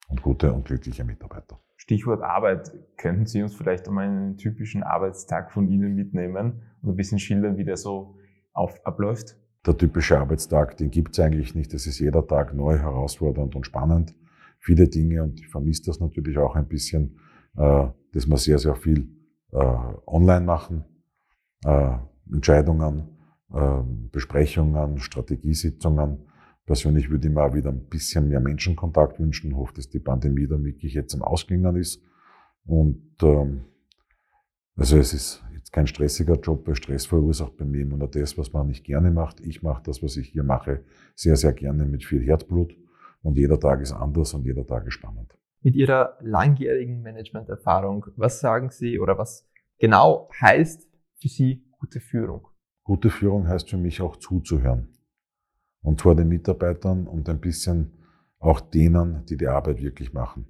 und 0.09 0.23
gute 0.23 0.53
und 0.53 0.65
glückliche 0.65 1.05
Mitarbeiter. 1.05 1.61
Stichwort 1.77 2.23
Arbeit. 2.23 2.73
Könnten 2.97 3.27
Sie 3.27 3.43
uns 3.43 3.55
vielleicht 3.55 3.87
einmal 3.87 4.09
einen 4.09 4.37
typischen 4.37 4.83
Arbeitstag 4.83 5.53
von 5.53 5.69
Ihnen 5.69 5.95
mitnehmen 5.95 6.63
und 6.83 6.91
ein 6.91 6.97
bisschen 6.97 7.21
schildern, 7.21 7.57
wie 7.57 7.65
der 7.65 7.77
so 7.77 8.17
auf, 8.53 8.85
abläuft? 8.85 9.37
Der 9.67 9.77
typische 9.77 10.19
Arbeitstag, 10.19 10.77
den 10.79 10.91
gibt 10.91 11.13
es 11.13 11.21
eigentlich 11.21 11.55
nicht. 11.55 11.75
Es 11.75 11.87
ist 11.87 11.99
jeder 11.99 12.27
Tag 12.27 12.55
neu, 12.55 12.79
herausfordernd 12.79 13.55
und 13.55 13.67
spannend. 13.67 14.15
Viele 14.59 14.89
Dinge 14.89 15.23
und 15.23 15.41
ich 15.41 15.49
vermisse 15.49 15.85
das 15.87 16.01
natürlich 16.01 16.39
auch 16.39 16.55
ein 16.55 16.69
bisschen, 16.69 17.19
äh, 17.57 17.89
dass 18.13 18.27
wir 18.27 18.37
sehr, 18.37 18.59
sehr 18.59 18.75
viel 18.75 19.09
äh, 19.53 19.57
online 20.07 20.45
machen. 20.47 20.85
Äh, 21.65 21.97
Entscheidungen, 22.33 23.09
äh, 23.53 23.83
Besprechungen, 24.11 24.99
Strategiesitzungen. 24.99 26.27
Persönlich 26.65 27.11
würde 27.11 27.29
ich 27.29 27.35
mir 27.35 27.43
auch 27.43 27.55
wieder 27.55 27.71
ein 27.71 27.87
bisschen 27.89 28.29
mehr 28.29 28.41
Menschenkontakt 28.41 29.19
wünschen. 29.19 29.51
Ich 29.51 29.57
hoffe, 29.57 29.75
dass 29.75 29.89
die 29.89 29.99
Pandemie 29.99 30.47
dann 30.47 30.65
wirklich 30.65 30.95
jetzt 30.95 31.15
am 31.15 31.23
Ausklingen 31.23 31.77
ist. 31.77 32.03
Und 32.65 33.17
ähm, 33.23 33.65
also 34.77 34.97
es 34.97 35.13
ist 35.13 35.43
jetzt 35.71 35.73
kein 35.73 35.87
stressiger 35.87 36.39
Job, 36.41 36.67
weil 36.67 36.75
Stress 36.75 37.07
verursacht 37.07 37.57
bei 37.57 37.65
mir 37.65 37.83
immer 37.83 37.97
nur 37.97 38.09
das, 38.09 38.37
was 38.37 38.53
man 38.53 38.67
nicht 38.67 38.85
gerne 38.85 39.11
macht. 39.11 39.41
Ich 39.41 39.63
mache 39.63 39.83
das, 39.85 40.03
was 40.03 40.17
ich 40.17 40.29
hier 40.29 40.43
mache, 40.43 40.85
sehr, 41.15 41.37
sehr 41.37 41.53
gerne 41.53 41.87
mit 41.87 42.05
viel 42.05 42.23
Herzblut. 42.23 42.77
Und 43.23 43.37
jeder 43.37 43.59
Tag 43.59 43.81
ist 43.81 43.93
anders 43.93 44.35
und 44.35 44.45
jeder 44.45 44.67
Tag 44.67 44.87
ist 44.87 44.95
spannend. 44.95 45.37
Mit 45.63 45.77
Ihrer 45.77 46.17
langjährigen 46.21 47.03
Managementerfahrung, 47.03 48.07
was 48.17 48.41
sagen 48.41 48.71
Sie 48.71 48.99
oder 48.99 49.19
was 49.19 49.47
genau 49.79 50.31
heißt 50.41 50.89
für 51.21 51.29
Sie 51.29 51.63
gute 51.79 52.01
Führung? 52.01 52.49
Gute 52.83 53.11
Führung 53.11 53.47
heißt 53.47 53.69
für 53.69 53.77
mich 53.77 54.01
auch 54.01 54.17
zuzuhören. 54.17 54.89
Und 55.83 56.01
zwar 56.01 56.15
den 56.15 56.29
Mitarbeitern 56.29 57.07
und 57.07 57.29
ein 57.29 57.41
bisschen 57.41 57.93
auch 58.39 58.61
denen, 58.61 59.27
die 59.27 59.37
die 59.37 59.49
Arbeit 59.49 59.83
wirklich 59.83 60.15
machen. 60.15 60.47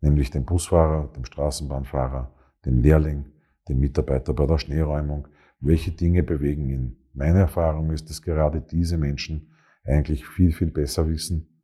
Nämlich 0.00 0.30
dem 0.30 0.44
Busfahrer, 0.44 1.10
dem 1.16 1.24
Straßenbahnfahrer, 1.24 2.30
dem 2.66 2.80
Lehrling, 2.80 3.32
den 3.68 3.78
Mitarbeiter 3.78 4.34
bei 4.34 4.46
der 4.46 4.58
Schneeräumung, 4.58 5.28
welche 5.60 5.92
Dinge 5.92 6.22
bewegen 6.22 6.68
ihn. 6.68 6.96
Meine 7.14 7.40
Erfahrung 7.40 7.92
ist, 7.92 8.08
dass 8.10 8.22
gerade 8.22 8.60
diese 8.60 8.98
Menschen 8.98 9.52
eigentlich 9.84 10.26
viel, 10.26 10.52
viel 10.52 10.70
besser 10.70 11.08
wissen, 11.08 11.62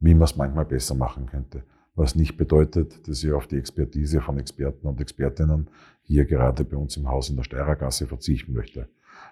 wie 0.00 0.14
man 0.14 0.24
es 0.24 0.36
manchmal 0.36 0.64
besser 0.64 0.94
machen 0.94 1.26
könnte. 1.26 1.64
Was 1.94 2.14
nicht 2.14 2.36
bedeutet, 2.36 3.06
dass 3.06 3.22
ich 3.22 3.32
auf 3.32 3.46
die 3.46 3.56
Expertise 3.56 4.20
von 4.20 4.38
Experten 4.38 4.86
und 4.86 5.00
Expertinnen 5.00 5.70
hier 6.02 6.24
gerade 6.24 6.64
bei 6.64 6.76
uns 6.76 6.96
im 6.96 7.08
Haus 7.08 7.30
in 7.30 7.36
der 7.36 7.44
Steirergasse 7.44 8.06
verzichten 8.06 8.52
möchte. 8.52 8.88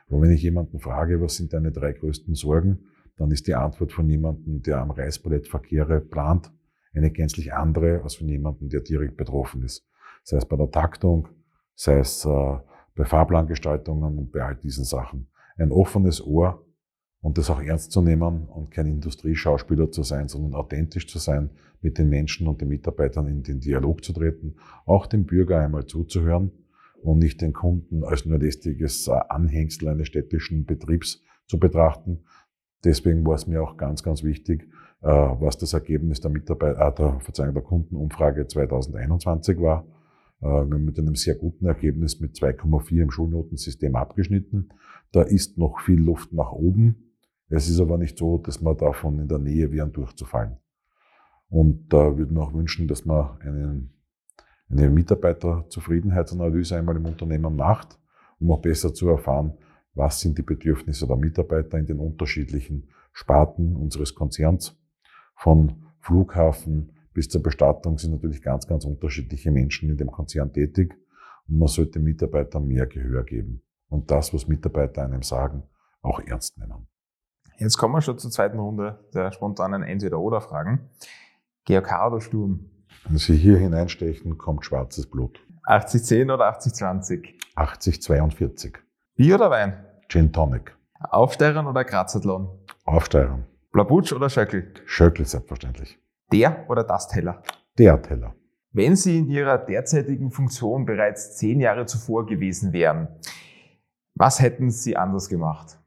Aber 0.09 0.22
wenn 0.22 0.31
ich 0.31 0.42
jemanden 0.42 0.79
frage, 0.79 1.20
was 1.20 1.37
sind 1.37 1.53
deine 1.53 1.72
drei 1.72 1.92
größten 1.92 2.35
Sorgen, 2.35 2.87
dann 3.16 3.31
ist 3.31 3.46
die 3.46 3.55
Antwort 3.55 3.92
von 3.92 4.09
jemandem, 4.09 4.62
der 4.62 4.79
am 4.79 4.90
Reißbrett 4.90 5.48
Verkehre 5.48 6.01
plant, 6.01 6.53
eine 6.94 7.11
gänzlich 7.11 7.53
andere 7.53 8.03
als 8.03 8.16
von 8.16 8.29
jemandem, 8.29 8.68
der 8.68 8.81
direkt 8.81 9.16
betroffen 9.16 9.62
ist. 9.64 9.87
Das 10.25 10.37
heißt 10.37 10.48
bei 10.48 10.57
der 10.57 10.70
Taktung, 10.70 11.29
sei 11.74 11.98
es 11.98 12.24
äh, 12.24 12.58
bei 12.94 13.04
Fahrplangestaltungen 13.04 14.18
und 14.18 14.32
bei 14.32 14.42
all 14.42 14.56
diesen 14.56 14.85
Sachen. 14.85 15.28
Ein 15.56 15.72
offenes 15.72 16.24
Ohr 16.24 16.64
und 17.20 17.38
das 17.38 17.50
auch 17.50 17.61
ernst 17.61 17.92
zu 17.92 18.02
nehmen 18.02 18.48
und 18.48 18.70
kein 18.70 18.87
Industrieschauspieler 18.87 19.90
zu 19.90 20.02
sein, 20.02 20.28
sondern 20.28 20.54
authentisch 20.54 21.06
zu 21.06 21.18
sein, 21.18 21.50
mit 21.80 21.98
den 21.98 22.08
Menschen 22.08 22.46
und 22.46 22.61
den 22.61 22.68
Mitarbeitern 22.68 23.26
in 23.26 23.42
den 23.42 23.61
Dialog 23.61 24.04
zu 24.04 24.12
treten, 24.12 24.56
auch 24.87 25.06
dem 25.06 25.24
Bürger 25.26 25.58
einmal 25.58 25.87
zuzuhören 25.87 26.52
und 27.02 27.18
nicht 27.18 27.40
den 27.40 27.52
Kunden 27.52 28.04
als 28.04 28.24
nur 28.24 28.38
lästiges 28.38 29.08
äh, 29.08 29.12
Anhängsel 29.28 29.88
eines 29.88 30.06
städtischen 30.08 30.64
Betriebs 30.64 31.22
zu 31.46 31.58
betrachten. 31.58 32.24
Deswegen 32.85 33.24
war 33.26 33.35
es 33.35 33.46
mir 33.46 33.62
auch 33.62 33.76
ganz, 33.76 34.02
ganz 34.02 34.22
wichtig, 34.22 34.68
äh, 35.02 35.08
was 35.08 35.58
das 35.58 35.72
Ergebnis 35.72 36.20
der 36.20 36.30
Mitarbeiter, 36.30 36.88
äh, 36.88 36.94
der, 36.94 37.20
Verzeihung, 37.20 37.54
der 37.54 37.62
Kundenumfrage 37.62 38.46
2021 38.46 39.61
war 39.61 39.85
wir 40.42 40.50
haben 40.50 40.85
mit 40.85 40.98
einem 40.98 41.14
sehr 41.14 41.37
guten 41.37 41.66
Ergebnis 41.66 42.18
mit 42.18 42.35
2,4 42.35 43.02
im 43.02 43.11
Schulnotensystem 43.12 43.94
abgeschnitten. 43.94 44.70
Da 45.12 45.22
ist 45.22 45.57
noch 45.57 45.81
viel 45.81 46.00
Luft 46.00 46.33
nach 46.33 46.50
oben. 46.50 47.12
Es 47.48 47.68
ist 47.68 47.78
aber 47.81 47.96
nicht 47.96 48.18
so, 48.18 48.38
dass 48.38 48.61
man 48.61 48.76
davon 48.76 49.20
in 49.20 49.28
der 49.28 49.38
Nähe 49.38 49.70
wären, 49.70 49.92
durchzufallen. 49.92 50.57
Und 51.48 51.92
da 51.92 52.16
würde 52.16 52.33
man 52.33 52.42
auch 52.42 52.55
wünschen, 52.55 52.88
dass 52.88 53.05
man 53.05 53.40
einen, 53.40 53.92
eine 54.68 54.90
Mitarbeiterzufriedenheitsanalyse 54.90 56.76
einmal 56.76 56.96
im 56.96 57.07
Unternehmen 57.07 57.55
macht, 57.55 58.00
um 58.40 58.50
auch 58.50 58.62
besser 58.62 58.92
zu 58.92 59.09
erfahren, 59.11 59.52
was 59.94 60.20
sind 60.20 60.38
die 60.38 60.42
Bedürfnisse 60.42 61.07
der 61.07 61.16
Mitarbeiter 61.16 61.78
in 61.78 61.87
den 61.87 61.98
unterschiedlichen 62.00 62.88
Sparten 63.12 63.76
unseres 63.76 64.14
Konzerns, 64.14 64.76
von 65.37 65.85
Flughafen 66.00 66.92
bis 67.12 67.29
zur 67.29 67.42
Bestattung 67.42 67.98
sind 67.98 68.12
natürlich 68.12 68.42
ganz, 68.42 68.66
ganz 68.66 68.85
unterschiedliche 68.85 69.51
Menschen 69.51 69.90
in 69.90 69.96
dem 69.96 70.11
Konzern 70.11 70.53
tätig 70.53 70.94
und 71.48 71.59
man 71.59 71.68
sollte 71.68 71.98
Mitarbeitern 71.98 72.66
mehr 72.66 72.87
Gehör 72.87 73.25
geben 73.25 73.62
und 73.88 74.11
das, 74.11 74.33
was 74.33 74.48
Mitarbeiter 74.48 75.05
einem 75.05 75.22
sagen, 75.22 75.64
auch 76.01 76.20
ernst 76.20 76.57
nehmen. 76.59 76.88
Jetzt 77.59 77.77
kommen 77.77 77.94
wir 77.94 78.01
schon 78.01 78.18
zur 78.18 78.31
zweiten 78.31 78.59
Runde 78.59 78.98
der 79.14 79.31
spontanen 79.33 79.83
Entweder-Oder-Fragen. 79.83 80.90
GOK 81.66 82.07
oder 82.07 82.20
Sturm? 82.20 82.70
Wenn 83.05 83.18
Sie 83.18 83.37
hier 83.37 83.59
hineinstechen, 83.59 84.38
kommt 84.38 84.64
schwarzes 84.64 85.09
Blut. 85.09 85.38
80-10 85.68 86.33
oder 86.35 86.51
80-20? 86.59 87.35
80-42. 87.55 88.75
Bier 89.14 89.37
oder 89.37 89.51
Wein? 89.51 89.85
Gin 90.09 90.33
Tonic. 90.33 90.77
Aufsteigern 90.98 91.66
oder 91.66 91.85
Grazathlon? 91.85 92.48
Aufsteigern. 92.85 93.46
Blabutsch 93.70 94.12
oder 94.12 94.29
Schöckel? 94.29 94.72
Schöckl 94.85 95.25
selbstverständlich. 95.25 96.01
Der 96.33 96.64
oder 96.68 96.85
das 96.85 97.09
Teller? 97.09 97.42
Der 97.79 98.01
Teller. 98.01 98.35
Wenn 98.73 98.97
Sie 98.97 99.18
in 99.18 99.29
Ihrer 99.29 99.59
derzeitigen 99.59 100.31
Funktion 100.31 100.87
bereits 100.87 101.37
zehn 101.37 101.61
Jahre 101.61 101.85
zuvor 101.87 102.27
gewesen 102.27 102.73
wären, 102.73 103.09
was 104.14 104.40
hätten 104.40 104.71
Sie 104.71 104.97
anders 104.97 105.29
gemacht? 105.29 105.79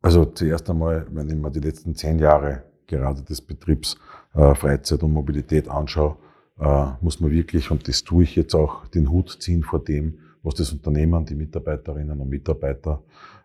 Also 0.00 0.24
zuerst 0.24 0.70
einmal, 0.70 1.06
wenn 1.10 1.28
ich 1.28 1.34
mir 1.34 1.50
die 1.50 1.60
letzten 1.60 1.94
zehn 1.94 2.18
Jahre 2.18 2.62
gerade 2.86 3.22
des 3.22 3.40
Betriebs 3.40 3.96
äh, 4.34 4.54
Freizeit 4.54 5.02
und 5.02 5.12
Mobilität 5.12 5.68
anschaue, 5.68 6.16
äh, 6.60 6.86
muss 7.00 7.20
man 7.20 7.30
wirklich, 7.30 7.70
und 7.70 7.88
das 7.88 8.04
tue 8.04 8.22
ich 8.22 8.36
jetzt 8.36 8.54
auch, 8.54 8.86
den 8.86 9.10
Hut 9.10 9.36
ziehen 9.40 9.62
vor 9.62 9.82
dem, 9.82 10.18
was 10.42 10.54
das 10.54 10.72
Unternehmen, 10.72 11.24
die 11.24 11.34
Mitarbeiterinnen 11.34 12.20
und 12.20 12.28
Mitarbeiter, 12.28 13.02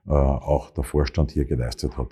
äh, 0.07 0.11
auch 0.11 0.69
der 0.69 0.83
Vorstand 0.83 1.31
hier 1.31 1.45
geleistet 1.45 1.97
hat. 1.97 2.09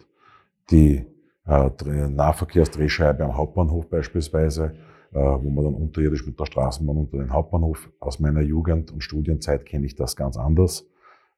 Die 0.71 1.05
Nahverkehrsdrehscheibe 1.45 3.23
am 3.23 3.35
Hauptbahnhof 3.35 3.89
beispielsweise, 3.89 4.75
äh, 5.11 5.19
wo 5.19 5.49
man 5.49 5.65
dann 5.65 5.73
unterirdisch 5.73 6.25
mit 6.25 6.39
der 6.39 6.45
Straßenbahn 6.45 6.97
unter 6.97 7.17
den 7.17 7.33
Hauptbahnhof, 7.33 7.91
aus 7.99 8.19
meiner 8.19 8.41
Jugend 8.41 8.91
und 8.91 9.03
Studienzeit 9.03 9.65
kenne 9.65 9.85
ich 9.85 9.95
das 9.95 10.15
ganz 10.15 10.37
anders. 10.37 10.87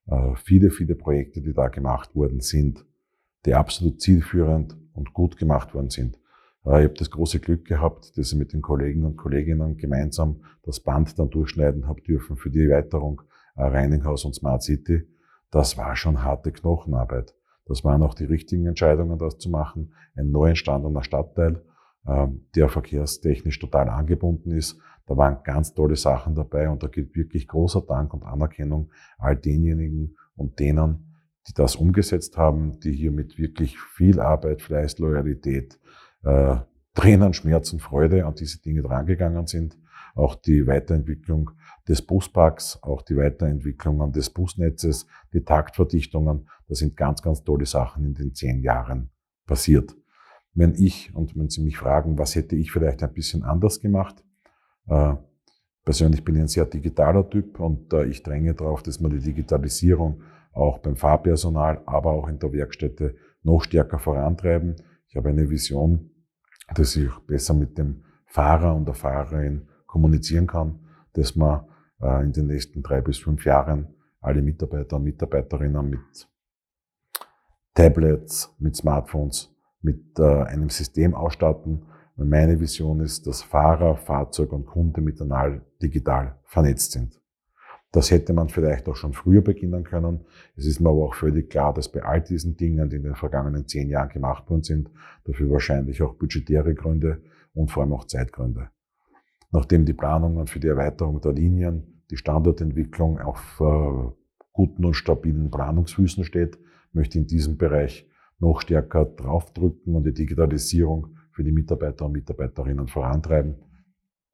Äh, 0.08 0.36
viele, 0.36 0.70
viele 0.70 0.96
Projekte, 0.96 1.42
die 1.42 1.54
da 1.54 1.70
gemacht 1.70 2.16
worden 2.16 2.42
sind, 2.42 2.86
die 3.46 3.54
absolut 3.54 4.02
zielführend 4.02 4.78
und 4.94 5.14
gut 5.14 5.38
gemacht 5.38 5.74
worden 5.74 5.90
sind. 5.90 6.20
Äh, 6.66 6.80
ich 6.80 6.86
habe 6.86 6.94
das 6.98 7.10
große 7.10 7.40
Glück 7.40 7.66
gehabt, 7.66 8.18
dass 8.18 8.32
ich 8.32 8.38
mit 8.38 8.54
den 8.54 8.62
Kollegen 8.62 9.06
und 9.06 9.18
Kolleginnen 9.18 9.78
gemeinsam 9.78 10.44
das 10.64 10.80
Band 10.80 11.18
dann 11.18 11.30
durchschneiden 11.30 11.88
habe 11.88 12.02
dürfen 12.02 12.36
für 12.36 12.50
die 12.50 12.64
Erweiterung 12.64 13.22
äh, 13.56 13.64
Reininghaus 13.64 14.26
und 14.26 14.36
Smart 14.36 14.64
City. 14.64 15.08
Das 15.52 15.78
war 15.78 15.96
schon 15.96 16.24
harte 16.24 16.52
Knochenarbeit. 16.52 17.34
Das 17.66 17.84
waren 17.84 18.04
auch 18.04 18.14
die 18.14 18.26
richtigen 18.26 18.66
Entscheidungen, 18.66 19.18
das 19.18 19.38
zu 19.38 19.50
machen. 19.50 19.94
Ein 20.16 20.32
neu 20.32 20.50
entstandener 20.50 21.04
Stadtteil, 21.04 21.64
ähm, 22.08 22.46
der 22.56 22.70
verkehrstechnisch 22.70 23.60
total 23.60 23.90
angebunden 23.90 24.52
ist. 24.52 24.80
Da 25.06 25.18
waren 25.18 25.44
ganz 25.44 25.74
tolle 25.74 25.96
Sachen 25.96 26.36
dabei 26.36 26.70
und 26.70 26.84
da 26.84 26.88
gilt 26.88 27.16
wirklich 27.16 27.48
großer 27.48 27.82
Dank 27.82 28.14
und 28.14 28.24
Anerkennung 28.24 28.92
all 29.18 29.36
denjenigen 29.36 30.16
und 30.36 30.60
denen, 30.60 31.18
die 31.48 31.54
das 31.54 31.76
umgesetzt 31.76 32.38
haben, 32.38 32.80
die 32.80 32.94
hier 32.94 33.12
mit 33.12 33.38
wirklich 33.38 33.78
viel 33.80 34.20
Arbeit, 34.20 34.62
Fleiß, 34.62 35.00
Loyalität, 35.00 35.80
äh, 36.24 36.58
Tränen, 36.94 37.34
Schmerzen, 37.34 37.80
Freude 37.80 38.26
an 38.26 38.36
diese 38.36 38.62
Dinge 38.62 38.82
drangegangen 38.82 39.48
sind. 39.48 39.78
Auch 40.16 40.36
die 40.36 40.68
Weiterentwicklung 40.68 41.52
des 41.88 42.02
Busparks, 42.02 42.80
auch 42.82 43.02
die 43.02 43.18
Weiterentwicklung 43.18 44.12
des 44.12 44.30
Busnetzes, 44.30 45.06
die 45.34 45.44
Taktverdichtungen, 45.44 46.48
das 46.68 46.80
sind 46.80 46.96
ganz, 46.96 47.22
ganz 47.22 47.44
tolle 47.44 47.66
Sachen 47.66 48.06
in 48.06 48.14
den 48.14 48.34
zehn 48.34 48.62
Jahren 48.62 49.10
passiert. 49.46 49.96
Wenn 50.54 50.76
ich, 50.76 51.14
und 51.16 51.36
wenn 51.36 51.50
Sie 51.50 51.62
mich 51.62 51.78
fragen, 51.78 52.18
was 52.18 52.36
hätte 52.36 52.56
ich 52.56 52.72
vielleicht 52.72 53.04
ein 53.04 53.14
bisschen 53.14 53.44
anders 53.44 53.82
gemacht, 53.82 54.24
äh, 54.88 55.16
persönlich 55.84 56.24
bin 56.24 56.36
ich 56.36 56.42
ein 56.42 56.48
sehr 56.48 56.66
digitaler 56.66 57.30
Typ 57.30 57.60
und 57.60 57.92
äh, 57.94 58.06
ich 58.06 58.24
dränge 58.24 58.54
darauf, 58.54 58.84
dass 58.84 59.00
man 59.00 59.12
die 59.12 59.20
Digitalisierung 59.20 60.22
auch 60.54 60.78
beim 60.80 60.96
Fahrpersonal, 60.96 61.82
aber 61.86 62.12
auch 62.12 62.28
in 62.28 62.40
der 62.40 62.54
Werkstätte 62.54 63.16
noch 63.42 63.64
stärker 63.64 64.00
vorantreiben. 64.00 64.76
Ich 65.08 65.16
habe 65.16 65.30
eine 65.30 65.50
Vision, 65.50 66.12
dass 66.74 66.96
ich 66.96 67.12
besser 67.28 67.54
mit 67.54 67.78
dem 67.78 68.04
Fahrer 68.26 68.76
und 68.76 68.86
der 68.86 68.96
Fahrerin 68.96 69.68
kommunizieren 69.86 70.48
kann, 70.48 70.80
dass 71.14 71.36
man 71.36 71.66
in 72.04 72.32
den 72.34 72.48
nächsten 72.48 72.84
drei 72.84 73.02
bis 73.02 73.18
fünf 73.20 73.46
Jahren 73.46 73.88
alle 74.22 74.42
Mitarbeiter 74.42 74.96
und 74.96 75.04
Mitarbeiterinnen 75.04 75.90
mit 75.90 76.30
Tablets, 77.74 78.56
mit 78.60 78.76
Smartphones, 78.76 79.54
mit 79.82 80.18
äh, 80.20 80.44
einem 80.44 80.70
System 80.70 81.14
ausstatten. 81.14 81.86
Meine 82.16 82.60
Vision 82.60 83.00
ist, 83.00 83.26
dass 83.28 83.42
Fahrer, 83.42 83.98
Fahrzeug 83.98 84.54
und 84.54 84.66
Kunde 84.66 85.02
miteinander 85.02 85.62
digital 85.82 86.38
vernetzt 86.44 86.92
sind. 86.92 87.20
Das 87.92 88.12
hätte 88.12 88.34
man 88.34 88.50
vielleicht 88.50 88.88
auch 88.88 88.96
schon 88.96 89.14
früher 89.14 89.42
beginnen 89.42 89.84
können. 89.84 90.26
Es 90.56 90.66
ist 90.66 90.80
mir 90.80 90.90
aber 90.90 91.06
auch 91.06 91.16
völlig 91.16 91.50
klar, 91.50 91.74
dass 91.74 91.92
bei 91.92 92.04
all 92.04 92.22
diesen 92.22 92.56
Dingen, 92.56 92.90
die 92.90 92.96
in 92.96 93.04
den 93.04 93.16
vergangenen 93.16 93.68
zehn 93.68 93.90
Jahren 93.90 94.10
gemacht 94.10 94.50
worden 94.50 94.64
sind, 94.64 94.90
dafür 95.26 95.50
wahrscheinlich 95.52 96.02
auch 96.02 96.16
budgetäre 96.16 96.74
Gründe 96.74 97.22
und 97.54 97.72
vor 97.72 97.84
allem 97.84 97.94
auch 97.94 98.06
Zeitgründe. 98.06 98.70
Nachdem 99.52 99.86
die 99.86 99.94
Planungen 99.94 100.48
für 100.48 100.60
die 100.60 100.68
Erweiterung 100.68 101.22
der 101.22 101.34
Linien, 101.34 101.93
die 102.14 102.18
Standortentwicklung 102.18 103.20
auf 103.20 103.60
äh, 103.60 104.12
guten 104.52 104.86
und 104.86 104.94
stabilen 104.94 105.50
Planungsfüßen 105.50 106.24
steht, 106.24 106.60
möchte 106.92 107.18
in 107.18 107.26
diesem 107.26 107.58
Bereich 107.58 108.08
noch 108.38 108.62
stärker 108.62 109.06
draufdrücken 109.06 109.96
und 109.96 110.04
die 110.04 110.14
Digitalisierung 110.14 111.18
für 111.32 111.44
die 111.44 111.52
Mitarbeiter 111.52 112.06
und 112.06 112.12
Mitarbeiterinnen 112.12 112.88
vorantreiben, 112.88 113.56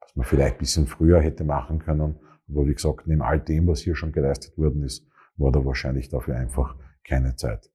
was 0.01 0.13
man 0.17 0.25
vielleicht 0.25 0.55
ein 0.55 0.59
bisschen 0.59 0.87
früher 0.87 1.21
hätte 1.21 1.45
machen 1.45 1.79
können, 1.79 2.15
aber 2.49 2.67
wie 2.67 2.73
gesagt, 2.73 3.07
neben 3.07 3.21
all 3.21 3.39
dem, 3.39 3.67
was 3.67 3.79
hier 3.79 3.95
schon 3.95 4.11
geleistet 4.11 4.57
worden 4.57 4.83
ist, 4.83 5.07
war 5.37 5.53
da 5.53 5.63
wahrscheinlich 5.63 6.09
dafür 6.09 6.35
einfach 6.35 6.75
keine 7.05 7.37
Zeit. 7.37 7.71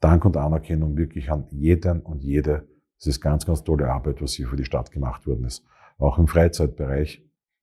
Dank 0.00 0.24
und 0.24 0.38
Anerkennung 0.38 0.96
wirklich 0.96 1.30
an 1.30 1.46
jeden 1.50 2.00
und 2.00 2.22
jede. 2.22 2.66
Es 2.98 3.06
ist 3.06 3.20
ganz, 3.20 3.44
ganz 3.44 3.64
tolle 3.64 3.92
Arbeit, 3.92 4.22
was 4.22 4.32
hier 4.32 4.48
für 4.48 4.56
die 4.56 4.64
Stadt 4.64 4.90
gemacht 4.92 5.26
worden 5.26 5.44
ist. 5.44 5.62
Auch 5.98 6.18
im 6.18 6.26
Freizeitbereich, 6.26 7.22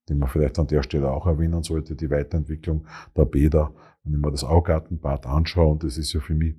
den 0.10 0.20
man 0.20 0.30
vielleicht 0.30 0.60
an 0.60 0.68
der 0.68 0.84
Stelle 0.84 1.12
auch 1.12 1.26
erwähnen 1.28 1.64
sollte, 1.64 1.96
die 1.96 2.10
Weiterentwicklung 2.10 2.86
der 3.16 3.26
Bäder. 3.26 3.74
Wenn 4.04 4.14
ich 4.14 4.20
mir 4.20 4.32
das 4.32 4.44
Augartenbad 4.44 5.26
anschaue, 5.26 5.72
und 5.72 5.84
das 5.84 5.98
ist 5.98 6.14
ja 6.14 6.20
für 6.20 6.36
mich 6.36 6.56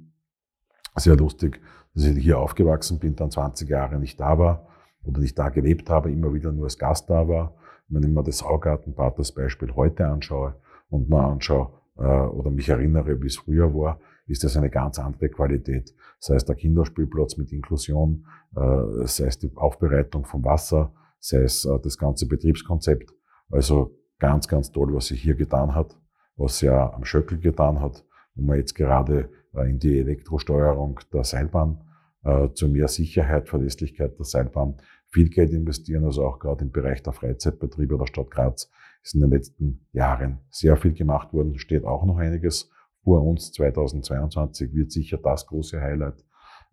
sehr 0.97 1.17
lustig, 1.17 1.61
dass 1.95 2.05
ich 2.05 2.23
hier 2.23 2.39
aufgewachsen 2.39 2.99
bin, 2.99 3.17
dann 3.17 3.31
20 3.31 3.69
Jahre 3.69 3.99
nicht 3.99 4.21
da 4.21 4.39
war 4.39 4.69
oder 5.05 5.21
nicht 5.21 5.39
da 5.39 5.49
gelebt 5.49 5.91
habe, 5.91 6.11
immer 6.11 6.33
wieder 6.35 6.53
nur 6.53 6.65
als 6.65 6.79
Gast 6.79 7.11
da 7.11 7.27
war 7.27 7.55
wenn 7.91 8.05
ich 8.05 8.09
mir 8.09 8.23
das 8.23 8.43
Augartenbad 8.43 9.19
das 9.19 9.33
Beispiel 9.33 9.75
heute 9.75 10.07
anschaue 10.07 10.55
und 10.89 11.09
mal 11.09 11.29
anschaue 11.31 11.73
äh, 11.99 12.03
oder 12.03 12.51
mich 12.51 12.69
erinnere, 12.69 13.21
wie 13.21 13.27
es 13.27 13.37
früher 13.37 13.75
war, 13.75 14.01
ist 14.27 14.45
das 14.45 14.57
eine 14.57 14.71
ganz 14.71 14.99
andere 14.99 15.29
Qualität. 15.29 15.93
Sei 16.21 16.37
es 16.37 16.45
der 16.45 16.55
Kinderspielplatz 16.55 17.37
mit 17.37 17.53
Inklusion, 17.53 18.27
äh, 18.57 19.07
sei 19.07 19.27
es 19.27 19.39
die 19.39 19.51
Aufbereitung 19.57 20.25
vom 20.25 20.45
Wasser, 20.45 20.93
sei 21.19 21.43
es 21.43 21.65
äh, 21.65 21.79
das 21.81 21.99
ganze 21.99 22.27
Betriebskonzept. 22.29 23.13
Also 23.51 23.97
ganz, 24.19 24.49
ganz 24.49 24.71
toll, 24.71 24.95
was 24.95 25.07
sich 25.07 25.23
hier 25.23 25.35
getan 25.35 25.75
hat, 25.75 25.97
was 26.37 26.61
ja 26.61 26.93
am 26.93 27.05
Schöckel 27.05 27.39
getan 27.39 27.81
hat, 27.81 28.05
wo 28.35 28.45
man 28.45 28.57
jetzt 28.57 28.75
gerade 28.75 29.31
äh, 29.55 29.69
in 29.69 29.79
die 29.79 29.99
Elektrosteuerung 29.99 31.01
der 31.13 31.25
Seilbahn 31.25 31.85
äh, 32.25 32.51
zu 32.53 32.69
mehr 32.69 32.89
Sicherheit, 32.89 33.49
Verlässlichkeit 33.49 34.19
der 34.19 34.25
Seilbahn 34.25 34.77
viel 35.09 35.29
Geld 35.29 35.53
investieren, 35.53 36.05
also 36.05 36.25
auch 36.25 36.39
gerade 36.39 36.65
im 36.65 36.71
Bereich 36.71 37.03
der 37.03 37.13
Freizeitbetriebe 37.13 37.99
der 37.99 38.07
Stadt 38.07 38.31
Graz 38.31 38.71
ist 39.03 39.15
in 39.15 39.21
den 39.21 39.31
letzten 39.31 39.87
Jahren 39.93 40.41
sehr 40.51 40.77
viel 40.77 40.93
gemacht 40.93 41.33
worden, 41.33 41.59
steht 41.59 41.85
auch 41.85 42.05
noch 42.05 42.19
einiges 42.19 42.71
vor 43.03 43.25
uns. 43.25 43.53
2022 43.53 44.75
wird 44.75 44.93
sicher 44.93 45.19
das 45.19 45.47
große 45.47 45.81
Highlight 45.81 46.25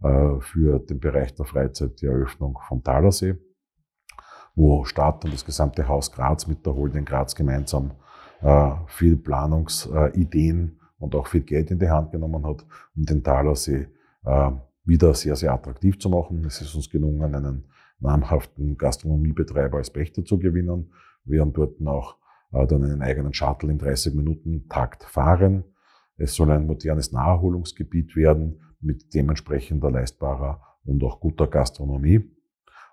äh, 0.04 0.40
für 0.42 0.80
den 0.80 1.00
Bereich 1.00 1.34
der 1.36 1.46
Freizeit 1.46 2.02
die 2.02 2.06
Eröffnung 2.06 2.60
vom 2.68 2.84
Talersee, 2.84 3.36
wo 4.58 4.84
Stadt 4.86 5.24
und 5.24 5.34
das 5.34 5.46
gesamte 5.46 5.88
Haus 5.88 6.12
Graz 6.12 6.48
mit 6.48 6.65
der 6.65 6.76
Holding 6.76 7.06
Graz 7.06 7.36
gemeinsam 7.36 7.91
äh, 8.41 8.72
viel 8.88 9.15
Planungsideen 9.15 10.80
und 10.98 11.15
auch 11.15 11.28
viel 11.28 11.41
Geld 11.41 11.70
in 11.70 11.78
die 11.78 11.89
Hand 11.89 12.12
genommen 12.12 12.46
hat, 12.46 12.65
um 12.96 13.06
den 13.06 13.24
Talersee 13.24 13.88
äh, 14.26 14.52
wieder 14.84 15.13
sehr, 15.13 15.36
sehr 15.36 15.54
attraktiv 15.54 16.00
zu 16.00 16.10
machen. 16.10 16.43
Es 16.46 16.60
ist 16.60 16.74
uns 16.74 16.89
gelungen, 16.89 17.36
einen 17.36 17.65
namhaften 18.00 18.78
Gastronomiebetreiber 18.78 19.78
als 19.78 19.91
Pächter 19.91 20.26
zu 20.26 20.39
gewinnen, 20.39 20.91
werden 21.26 21.54
dort 21.54 21.80
auch 21.86 22.17
äh, 22.52 22.65
dann 22.65 22.84
einen 22.84 23.04
eigenen 23.04 23.34
Shuttle 23.34 23.70
in 23.70 23.78
30 23.78 24.15
Minuten 24.15 24.67
Takt 24.70 25.04
fahren. 25.04 25.65
Es 26.17 26.34
soll 26.34 26.50
ein 26.50 26.65
modernes 26.65 27.12
Naherholungsgebiet 27.12 28.15
werden 28.15 28.60
mit 28.82 29.13
dementsprechender 29.13 29.91
leistbarer 29.91 30.62
und 30.84 31.04
auch 31.04 31.20
guter 31.20 31.46
Gastronomie. 31.46 32.37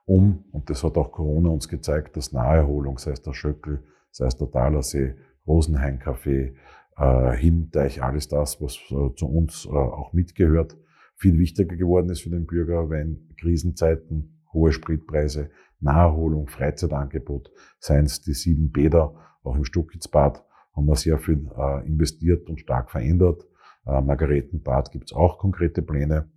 Um, 0.07 0.45
und 0.53 0.69
das 0.69 0.85
hat 0.85 0.97
auch 0.97 1.13
Corona 1.13 1.49
uns 1.49 1.69
gezeigt, 1.69 2.17
dass 2.17 2.33
Naherholung, 2.33 2.99
sei 2.99 3.13
es 3.13 3.23
der 3.23 3.33
Schöckel, 3.33 3.83
sei 4.11 4.27
es 4.27 4.37
der 4.37 4.51
Talersee, 4.51 5.15
Rosenhain-Café, 5.47 6.55
äh, 6.97 7.37
Hinteich, 7.37 8.03
alles 8.03 8.29
das, 8.29 8.61
was 8.61 8.77
äh, 8.91 9.15
zu 9.15 9.27
uns 9.27 9.67
äh, 9.67 9.71
auch 9.71 10.13
mitgehört, 10.13 10.77
viel 11.17 11.39
wichtiger 11.39 11.77
geworden 11.77 12.11
ist 12.11 12.23
für 12.23 12.31
den 12.31 12.47
Bürger, 12.47 12.91
wenn 12.91 13.35
Krisenzeiten 13.39 14.45
hohe 14.53 14.73
Spritpreise, 14.73 15.51
Naherholung, 15.81 16.49
Freizeitangebot, 16.49 17.51
seien 17.79 18.05
es 18.05 18.21
die 18.21 18.35
sieben 18.35 18.71
Bäder, 18.71 19.15
auch 19.43 19.57
im 19.57 19.65
Stuckitzbad 19.65 20.45
haben 20.75 20.87
wir 20.87 20.97
sehr 20.97 21.19
viel 21.19 21.51
äh, 21.57 21.87
investiert 21.87 22.49
und 22.49 22.61
stark 22.61 22.91
verändert. 22.91 23.47
Äh, 23.87 24.01
Margaretenbad 24.01 24.91
gibt 24.91 25.11
es 25.11 25.17
auch 25.17 25.39
konkrete 25.39 25.83
Pläne. 25.83 26.29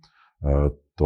Äh, 0.42 0.70
Da 0.96 1.04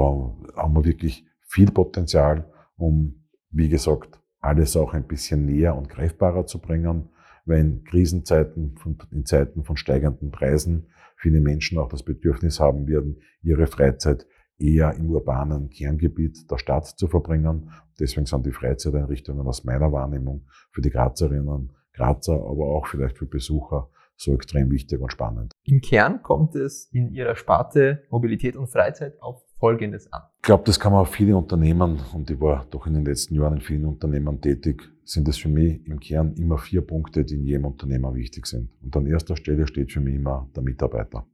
haben 0.57 0.75
wir 0.75 0.85
wirklich 0.85 1.27
viel 1.52 1.70
Potenzial, 1.70 2.50
um, 2.76 3.26
wie 3.50 3.68
gesagt, 3.68 4.18
alles 4.40 4.74
auch 4.74 4.94
ein 4.94 5.06
bisschen 5.06 5.44
näher 5.44 5.76
und 5.76 5.90
greifbarer 5.90 6.46
zu 6.46 6.58
bringen, 6.58 7.10
weil 7.44 7.60
in 7.60 7.84
Krisenzeiten, 7.84 8.74
in 9.10 9.26
Zeiten 9.26 9.62
von 9.62 9.76
steigenden 9.76 10.30
Preisen 10.30 10.88
viele 11.16 11.40
Menschen 11.40 11.78
auch 11.78 11.90
das 11.90 12.04
Bedürfnis 12.04 12.58
haben 12.58 12.88
werden, 12.88 13.20
ihre 13.42 13.66
Freizeit 13.66 14.26
eher 14.58 14.94
im 14.94 15.10
urbanen 15.10 15.68
Kerngebiet 15.68 16.50
der 16.50 16.56
Stadt 16.56 16.86
zu 16.86 17.06
verbringen. 17.06 17.70
Deswegen 18.00 18.26
sind 18.26 18.46
die 18.46 18.52
Freizeiteinrichtungen 18.52 19.46
aus 19.46 19.64
meiner 19.64 19.92
Wahrnehmung 19.92 20.46
für 20.70 20.80
die 20.80 20.90
Grazerinnen, 20.90 21.72
Grazer, 21.92 22.32
aber 22.32 22.64
auch 22.64 22.86
vielleicht 22.86 23.18
für 23.18 23.26
Besucher 23.26 23.90
so 24.16 24.34
extrem 24.34 24.70
wichtig 24.70 25.00
und 25.00 25.12
spannend. 25.12 25.52
Im 25.64 25.82
Kern 25.82 26.22
kommt 26.22 26.54
es 26.54 26.86
in 26.92 27.10
Ihrer 27.10 27.36
Sparte 27.36 28.04
Mobilität 28.08 28.56
und 28.56 28.68
Freizeit 28.68 29.20
auf 29.20 29.44
Folgendes 29.58 30.10
an. 30.12 30.22
Ich 30.42 30.46
glaube, 30.46 30.64
das 30.66 30.81
kann 30.81 30.90
man 30.90 31.02
auf 31.02 31.12
viele 31.12 31.37
Unternehmen, 31.37 32.00
und 32.12 32.28
ich 32.28 32.40
war 32.40 32.66
doch 32.68 32.88
in 32.88 32.94
den 32.94 33.05
letzten 33.05 33.37
Jahren 33.37 33.59
in 33.59 33.61
vielen 33.61 33.85
Unternehmen 33.85 34.40
tätig, 34.40 34.83
sind 35.05 35.28
es 35.28 35.37
für 35.37 35.48
mich 35.48 35.87
im 35.87 36.00
Kern 36.00 36.35
immer 36.35 36.59
vier 36.59 36.81
Punkte, 36.81 37.24
die 37.24 37.37
in 37.37 37.44
jedem 37.44 37.66
Unternehmer 37.66 38.12
wichtig 38.12 38.46
sind. 38.46 38.68
Und 38.83 38.96
an 38.96 39.07
erster 39.07 39.37
Stelle 39.37 39.68
steht 39.68 39.92
für 39.92 40.00
mich 40.00 40.16
immer 40.16 40.50
der 40.57 40.64
Mitarbeiter. 40.64 41.24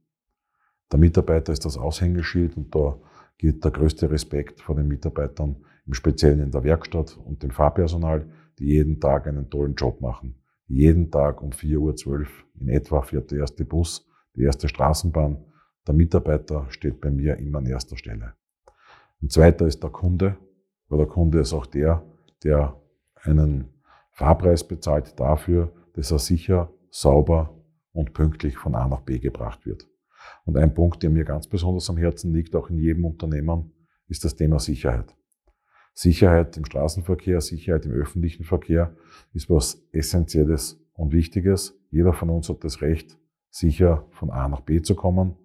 Der 0.91 0.99
Mitarbeiter 0.99 1.51
ist 1.51 1.65
das 1.65 1.75
Aushängeschild 1.75 2.55
und 2.55 2.75
da 2.75 2.99
gilt 3.39 3.63
der 3.63 3.71
größte 3.71 4.11
Respekt 4.11 4.61
vor 4.61 4.75
den 4.75 4.87
Mitarbeitern, 4.87 5.55
im 5.87 5.95
Speziellen 5.95 6.39
in 6.39 6.51
der 6.51 6.63
Werkstatt 6.63 7.17
und 7.17 7.41
dem 7.41 7.49
Fahrpersonal, 7.49 8.29
die 8.59 8.65
jeden 8.65 8.99
Tag 8.99 9.25
einen 9.25 9.49
tollen 9.49 9.73
Job 9.73 10.01
machen. 10.01 10.35
Jeden 10.67 11.09
Tag 11.09 11.41
um 11.41 11.49
4.12 11.49 12.05
Uhr 12.05 12.27
in 12.59 12.67
etwa 12.67 13.01
fährt 13.01 13.31
der 13.31 13.39
erste 13.39 13.65
Bus, 13.65 14.07
die 14.35 14.43
erste 14.43 14.67
Straßenbahn. 14.69 15.43
Der 15.87 15.95
Mitarbeiter 15.95 16.67
steht 16.69 17.01
bei 17.01 17.09
mir 17.09 17.37
immer 17.37 17.57
an 17.57 17.65
erster 17.65 17.97
Stelle. 17.97 18.35
Ein 19.21 19.29
zweiter 19.29 19.67
ist 19.67 19.83
der 19.83 19.89
Kunde, 19.89 20.37
weil 20.87 20.99
der 20.99 21.07
Kunde 21.07 21.39
ist 21.39 21.53
auch 21.53 21.65
der, 21.65 22.03
der 22.43 22.79
einen 23.15 23.69
Fahrpreis 24.11 24.67
bezahlt 24.67 25.19
dafür, 25.19 25.73
dass 25.93 26.11
er 26.11 26.19
sicher, 26.19 26.71
sauber 26.89 27.53
und 27.91 28.13
pünktlich 28.13 28.57
von 28.57 28.75
A 28.75 28.87
nach 28.87 29.01
B 29.01 29.19
gebracht 29.19 29.65
wird. 29.65 29.87
Und 30.45 30.57
ein 30.57 30.73
Punkt, 30.73 31.03
der 31.03 31.09
mir 31.09 31.25
ganz 31.25 31.47
besonders 31.47 31.89
am 31.89 31.97
Herzen 31.97 32.33
liegt, 32.33 32.55
auch 32.55 32.69
in 32.69 32.77
jedem 32.77 33.05
Unternehmen, 33.05 33.73
ist 34.07 34.23
das 34.23 34.35
Thema 34.35 34.59
Sicherheit. 34.59 35.15
Sicherheit 35.93 36.55
im 36.55 36.65
Straßenverkehr, 36.65 37.41
Sicherheit 37.41 37.85
im 37.85 37.91
öffentlichen 37.91 38.45
Verkehr 38.45 38.95
ist 39.33 39.49
was 39.49 39.85
Essentielles 39.91 40.81
und 40.93 41.11
Wichtiges. 41.11 41.77
Jeder 41.91 42.13
von 42.13 42.29
uns 42.29 42.47
hat 42.49 42.63
das 42.63 42.81
Recht, 42.81 43.17
sicher 43.49 44.05
von 44.11 44.29
A 44.29 44.47
nach 44.47 44.61
B 44.61 44.81
zu 44.81 44.95
kommen, 44.95 45.35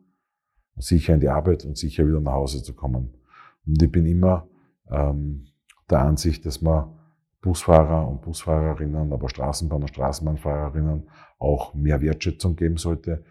sicher 0.76 1.14
in 1.14 1.20
die 1.20 1.28
Arbeit 1.28 1.64
und 1.64 1.76
sicher 1.76 2.06
wieder 2.06 2.20
nach 2.20 2.34
Hause 2.34 2.62
zu 2.62 2.74
kommen. 2.74 3.14
Und 3.66 3.82
ich 3.82 3.90
bin 3.90 4.06
immer 4.06 4.48
ähm, 4.90 5.46
der 5.90 6.00
Ansicht, 6.00 6.44
dass 6.46 6.60
man 6.62 6.98
Busfahrer 7.40 8.08
und 8.08 8.22
Busfahrerinnen, 8.22 9.12
aber 9.12 9.28
Straßenbahn- 9.28 9.82
und 9.82 9.88
Straßenbahnfahrerinnen 9.88 11.08
auch 11.38 11.74
mehr 11.74 12.00
Wertschätzung 12.00 12.56
geben 12.56 12.78
sollte. 12.78 13.24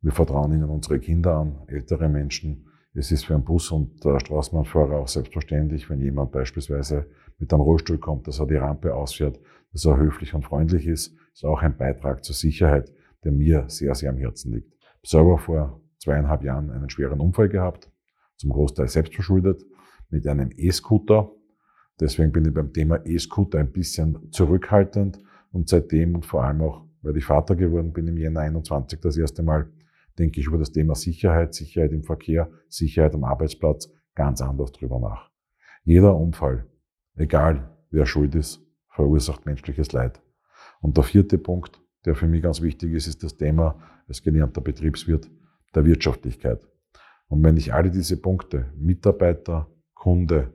Wir 0.00 0.12
vertrauen 0.12 0.52
ihnen 0.52 0.70
unsere 0.70 1.00
Kinder 1.00 1.36
an, 1.36 1.58
ältere 1.66 2.08
Menschen, 2.08 2.68
es 2.94 3.12
ist 3.12 3.26
für 3.26 3.34
einen 3.34 3.44
Bus- 3.44 3.70
und 3.70 4.04
äh, 4.04 4.18
Straßenbahnfahrer 4.18 4.96
auch 4.96 5.08
selbstverständlich, 5.08 5.88
wenn 5.88 6.00
jemand 6.00 6.32
beispielsweise 6.32 7.06
mit 7.38 7.52
einem 7.52 7.62
Rollstuhl 7.62 7.98
kommt, 7.98 8.26
dass 8.26 8.40
er 8.40 8.46
die 8.46 8.56
Rampe 8.56 8.94
ausfährt, 8.94 9.38
dass 9.72 9.84
er 9.84 9.96
höflich 9.96 10.34
und 10.34 10.44
freundlich 10.44 10.86
ist. 10.86 11.14
Das 11.16 11.34
ist 11.34 11.44
auch 11.44 11.62
ein 11.62 11.76
Beitrag 11.76 12.24
zur 12.24 12.34
Sicherheit, 12.34 12.92
der 13.22 13.32
mir 13.32 13.64
sehr, 13.68 13.94
sehr 13.94 14.10
am 14.10 14.16
Herzen 14.16 14.52
liegt. 14.52 14.72
Ich 14.74 15.14
habe 15.14 15.24
selber 15.24 15.38
vor 15.38 15.80
zweieinhalb 15.98 16.42
Jahren 16.42 16.70
einen 16.70 16.90
schweren 16.90 17.20
Unfall 17.20 17.48
gehabt, 17.48 17.90
zum 18.38 18.50
Großteil 18.50 18.88
selbstverschuldet, 18.88 19.64
mit 20.10 20.26
einem 20.26 20.50
E-Scooter. 20.56 21.30
Deswegen 22.00 22.32
bin 22.32 22.46
ich 22.46 22.54
beim 22.54 22.72
Thema 22.72 23.04
E-Scooter 23.04 23.58
ein 23.58 23.72
bisschen 23.72 24.32
zurückhaltend 24.32 25.18
und 25.52 25.68
seitdem 25.68 26.14
und 26.14 26.24
vor 26.24 26.44
allem 26.44 26.62
auch, 26.62 26.86
weil 27.02 27.16
ich 27.16 27.24
Vater 27.24 27.56
geworden 27.56 27.92
bin 27.92 28.06
im 28.06 28.16
Jänner 28.16 28.40
21 28.40 29.00
das 29.00 29.16
erste 29.16 29.42
Mal, 29.42 29.68
denke 30.18 30.40
ich 30.40 30.46
über 30.46 30.58
das 30.58 30.72
Thema 30.72 30.94
Sicherheit, 30.94 31.54
Sicherheit 31.54 31.92
im 31.92 32.02
Verkehr, 32.04 32.50
Sicherheit 32.68 33.14
am 33.14 33.24
Arbeitsplatz 33.24 33.92
ganz 34.14 34.40
anders 34.40 34.72
drüber 34.72 34.98
nach. 34.98 35.30
Jeder 35.84 36.16
Unfall, 36.16 36.66
egal 37.16 37.76
wer 37.90 38.06
schuld 38.06 38.34
ist, 38.34 38.60
verursacht 38.88 39.46
menschliches 39.46 39.92
Leid. 39.92 40.20
Und 40.80 40.96
der 40.96 41.04
vierte 41.04 41.38
Punkt, 41.38 41.80
der 42.04 42.14
für 42.14 42.26
mich 42.26 42.42
ganz 42.42 42.62
wichtig 42.62 42.92
ist, 42.92 43.06
ist 43.06 43.22
das 43.22 43.36
Thema 43.36 43.80
als 44.06 44.22
gelernter 44.22 44.60
Betriebswirt 44.60 45.30
der 45.74 45.84
Wirtschaftlichkeit. 45.84 46.60
Und 47.28 47.44
wenn 47.44 47.56
ich 47.56 47.74
alle 47.74 47.90
diese 47.90 48.20
Punkte, 48.20 48.72
Mitarbeiter, 48.76 49.68
Kunde, 49.94 50.52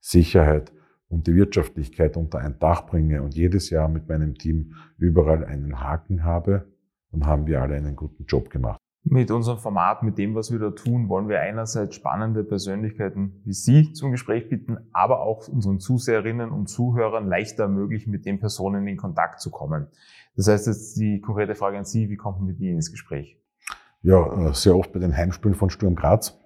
Sicherheit 0.00 0.72
und 1.08 1.26
die 1.26 1.34
Wirtschaftlichkeit 1.34 2.16
unter 2.16 2.38
ein 2.38 2.58
Dach 2.58 2.86
bringe 2.86 3.22
und 3.22 3.34
jedes 3.34 3.70
Jahr 3.70 3.88
mit 3.88 4.08
meinem 4.08 4.34
Team 4.34 4.74
überall 4.96 5.44
einen 5.44 5.80
Haken 5.80 6.24
habe, 6.24 6.66
dann 7.10 7.26
haben 7.26 7.46
wir 7.46 7.62
alle 7.62 7.76
einen 7.76 7.94
guten 7.94 8.24
Job 8.24 8.50
gemacht. 8.50 8.78
Mit 9.06 9.30
unserem 9.30 9.58
Format, 9.58 10.02
mit 10.02 10.16
dem, 10.16 10.34
was 10.34 10.50
wir 10.50 10.58
da 10.58 10.70
tun, 10.70 11.10
wollen 11.10 11.28
wir 11.28 11.38
einerseits 11.40 11.94
spannende 11.94 12.42
Persönlichkeiten 12.42 13.42
wie 13.44 13.52
Sie 13.52 13.92
zum 13.92 14.12
Gespräch 14.12 14.48
bitten, 14.48 14.78
aber 14.92 15.20
auch 15.20 15.46
unseren 15.46 15.78
Zuseherinnen 15.78 16.50
und 16.50 16.68
Zuhörern 16.68 17.28
leichter 17.28 17.64
ermöglichen, 17.64 18.10
mit 18.10 18.24
den 18.24 18.40
Personen 18.40 18.86
in 18.88 18.96
Kontakt 18.96 19.40
zu 19.40 19.50
kommen. 19.50 19.88
Das 20.36 20.48
heißt 20.48 20.66
jetzt 20.68 20.96
die 20.96 21.20
konkrete 21.20 21.54
Frage 21.54 21.76
an 21.76 21.84
Sie, 21.84 22.08
wie 22.08 22.16
kommt 22.16 22.38
man 22.38 22.46
mit 22.46 22.60
Ihnen 22.60 22.76
ins 22.76 22.90
Gespräch? 22.90 23.38
Ja, 24.04 24.50
äh, 24.50 24.54
sehr 24.54 24.76
oft 24.76 24.92
bei 24.92 25.00
den 25.00 25.16
Heimspielen 25.16 25.54
von 25.54 25.70
Sturm 25.70 25.94
Graz 25.94 26.38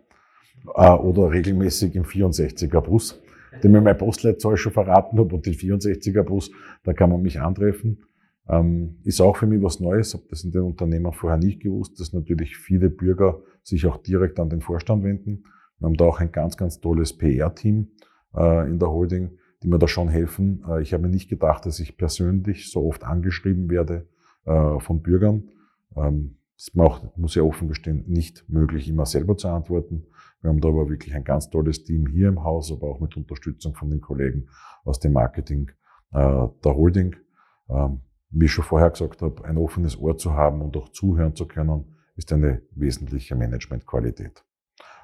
äh, 0.77 0.90
oder 0.92 1.33
regelmäßig 1.33 1.97
im 1.97 2.05
64er 2.05 2.81
Bus, 2.81 3.21
den 3.64 3.73
mir 3.73 3.81
mein 3.81 3.99
Postleitzahl 3.99 4.57
schon 4.57 4.73
verraten 4.73 5.18
habe 5.18 5.35
und 5.35 5.44
den 5.44 5.55
64er 5.55 6.23
Bus, 6.23 6.53
da 6.85 6.92
kann 6.92 7.11
man 7.11 7.21
mich 7.21 7.40
antreffen. 7.40 8.05
Ähm, 8.49 8.99
ist 9.03 9.21
auch 9.21 9.37
für 9.37 9.47
mich 9.47 9.61
was 9.61 9.81
Neues, 9.81 10.14
habe 10.14 10.23
das 10.31 10.44
in 10.44 10.53
den 10.53 10.62
Unternehmen 10.62 11.12
vorher 11.12 11.37
nicht 11.37 11.61
gewusst, 11.61 11.99
dass 11.99 12.12
natürlich 12.12 12.57
viele 12.57 12.90
Bürger 12.90 13.40
sich 13.64 13.87
auch 13.87 13.97
direkt 13.97 14.38
an 14.38 14.51
den 14.51 14.61
Vorstand 14.61 15.03
wenden. 15.03 15.42
Wir 15.81 15.87
haben 15.87 15.97
da 15.97 16.05
auch 16.05 16.21
ein 16.21 16.31
ganz, 16.31 16.57
ganz 16.57 16.81
tolles 16.81 17.18
PR-Team 17.18 17.88
äh, 18.37 18.71
in 18.71 18.79
der 18.79 18.88
Holding, 18.88 19.33
die 19.64 19.68
mir 19.68 19.81
da 19.81 19.88
schon 19.88 20.09
helfen. 20.09 20.64
Äh, 20.68 20.83
ich 20.83 20.94
habe 20.94 21.03
mir 21.03 21.11
nicht 21.11 21.29
gedacht, 21.29 21.66
dass 21.66 21.81
ich 21.81 21.97
persönlich 21.97 22.71
so 22.71 22.87
oft 22.87 23.03
angeschrieben 23.03 23.68
werde 23.68 24.07
äh, 24.47 24.79
von 24.79 25.03
Bürgern. 25.03 25.51
Ähm, 25.97 26.38
mir 26.75 26.85
auch, 26.85 27.16
muss 27.16 27.37
ich 27.37 27.42
offen 27.42 27.68
gestehen, 27.68 28.05
nicht 28.07 28.49
möglich, 28.49 28.88
immer 28.88 29.07
selber 29.07 29.37
zu 29.37 29.49
antworten. 29.49 30.07
Wir 30.40 30.51
haben 30.51 30.61
da 30.61 30.68
aber 30.68 30.88
wirklich 30.88 31.14
ein 31.14 31.25
ganz 31.25 31.51
tolles 31.51 31.85
Team 31.85 32.07
hier 32.07 32.29
im 32.29 32.42
Haus, 32.42 32.73
aber 32.73 32.88
auch 32.88 33.01
mit 33.01 33.16
Unterstützung 33.16 33.75
von 33.75 33.90
den 33.90 34.01
Kollegen 34.01 34.49
aus 34.85 34.99
dem 35.01 35.12
Marketing 35.12 35.71
der 36.12 36.51
Holding. 36.64 37.16
Ähm, 37.68 38.01
wie 38.31 38.47
ich 38.47 38.53
schon 38.53 38.64
vorher 38.64 38.90
gesagt 38.90 39.23
habe, 39.23 39.44
ein 39.44 39.57
offenes 39.57 39.99
Ohr 39.99 40.16
zu 40.16 40.33
haben 40.33 40.61
und 40.61 40.77
auch 40.77 40.90
zuhören 40.90 41.35
zu 41.35 41.47
können, 41.47 41.97
ist 42.16 42.33
eine 42.33 42.62
wesentliche 42.73 43.35
Managementqualität. 43.35 44.44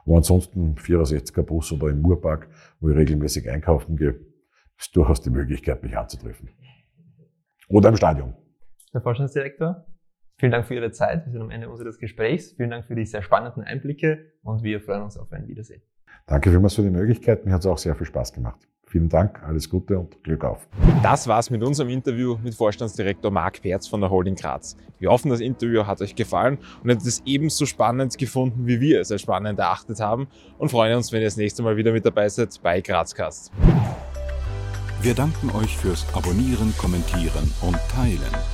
Aber 0.04 0.16
ansonsten 0.16 0.74
64er 0.74 1.42
Bus 1.42 1.72
oder 1.72 1.88
im 1.88 2.02
Murpark, 2.02 2.48
wo 2.80 2.90
ich 2.90 2.96
regelmäßig 2.96 3.50
einkaufen 3.50 3.96
gehe, 3.96 4.20
ist 4.78 4.94
durchaus 4.94 5.22
die 5.22 5.30
Möglichkeit, 5.30 5.82
mich 5.82 5.96
anzutreffen. 5.96 6.50
Oder 7.68 7.88
im 7.88 7.96
Stadion. 7.96 8.34
Herr 8.92 9.00
Vorstandsdirektor, 9.00 9.86
vielen 10.36 10.52
Dank 10.52 10.66
für 10.66 10.74
Ihre 10.74 10.90
Zeit. 10.90 11.24
Wir 11.26 11.32
sind 11.32 11.42
am 11.42 11.50
Ende 11.50 11.68
unseres 11.68 11.98
Gesprächs. 11.98 12.52
Vielen 12.52 12.70
Dank 12.70 12.86
für 12.86 12.94
die 12.94 13.06
sehr 13.06 13.22
spannenden 13.22 13.62
Einblicke 13.62 14.32
und 14.42 14.62
wir 14.62 14.80
freuen 14.80 15.02
uns 15.02 15.16
auf 15.16 15.32
ein 15.32 15.46
Wiedersehen. 15.46 15.82
Danke 16.26 16.50
vielmals 16.50 16.74
für 16.74 16.82
die 16.82 16.90
Möglichkeit. 16.90 17.44
Mir 17.44 17.52
hat 17.52 17.60
es 17.60 17.66
auch 17.66 17.78
sehr 17.78 17.94
viel 17.94 18.06
Spaß 18.06 18.32
gemacht. 18.32 18.66
Vielen 18.86 19.08
Dank, 19.08 19.42
alles 19.42 19.68
Gute 19.68 19.98
und 19.98 20.22
Glück 20.22 20.44
auf. 20.44 20.68
Das 21.02 21.26
war's 21.26 21.50
mit 21.50 21.62
unserem 21.64 21.88
Interview 21.88 22.38
mit 22.42 22.54
Vorstandsdirektor 22.54 23.30
Marc 23.30 23.60
Perz 23.60 23.88
von 23.88 24.00
der 24.00 24.08
Holding 24.08 24.36
Graz. 24.36 24.76
Wir 25.00 25.10
hoffen, 25.10 25.30
das 25.30 25.40
Interview 25.40 25.84
hat 25.84 26.00
euch 26.00 26.14
gefallen 26.14 26.58
und 26.82 26.90
habt 26.90 27.02
es 27.02 27.20
ebenso 27.26 27.66
spannend 27.66 28.16
gefunden, 28.16 28.68
wie 28.68 28.80
wir 28.80 29.00
es 29.00 29.10
als 29.10 29.22
spannend 29.22 29.58
erachtet 29.58 29.98
haben 29.98 30.28
und 30.58 30.70
freuen 30.70 30.96
uns, 30.96 31.10
wenn 31.10 31.22
ihr 31.22 31.26
das 31.26 31.36
nächste 31.36 31.64
Mal 31.64 31.76
wieder 31.76 31.90
mit 31.90 32.06
dabei 32.06 32.28
seid 32.28 32.56
bei 32.62 32.80
Grazcast. 32.80 33.50
Wir 35.02 35.14
danken 35.14 35.50
euch 35.50 35.76
fürs 35.76 36.06
Abonnieren, 36.14 36.72
Kommentieren 36.78 37.50
und 37.62 37.76
Teilen. 37.90 38.53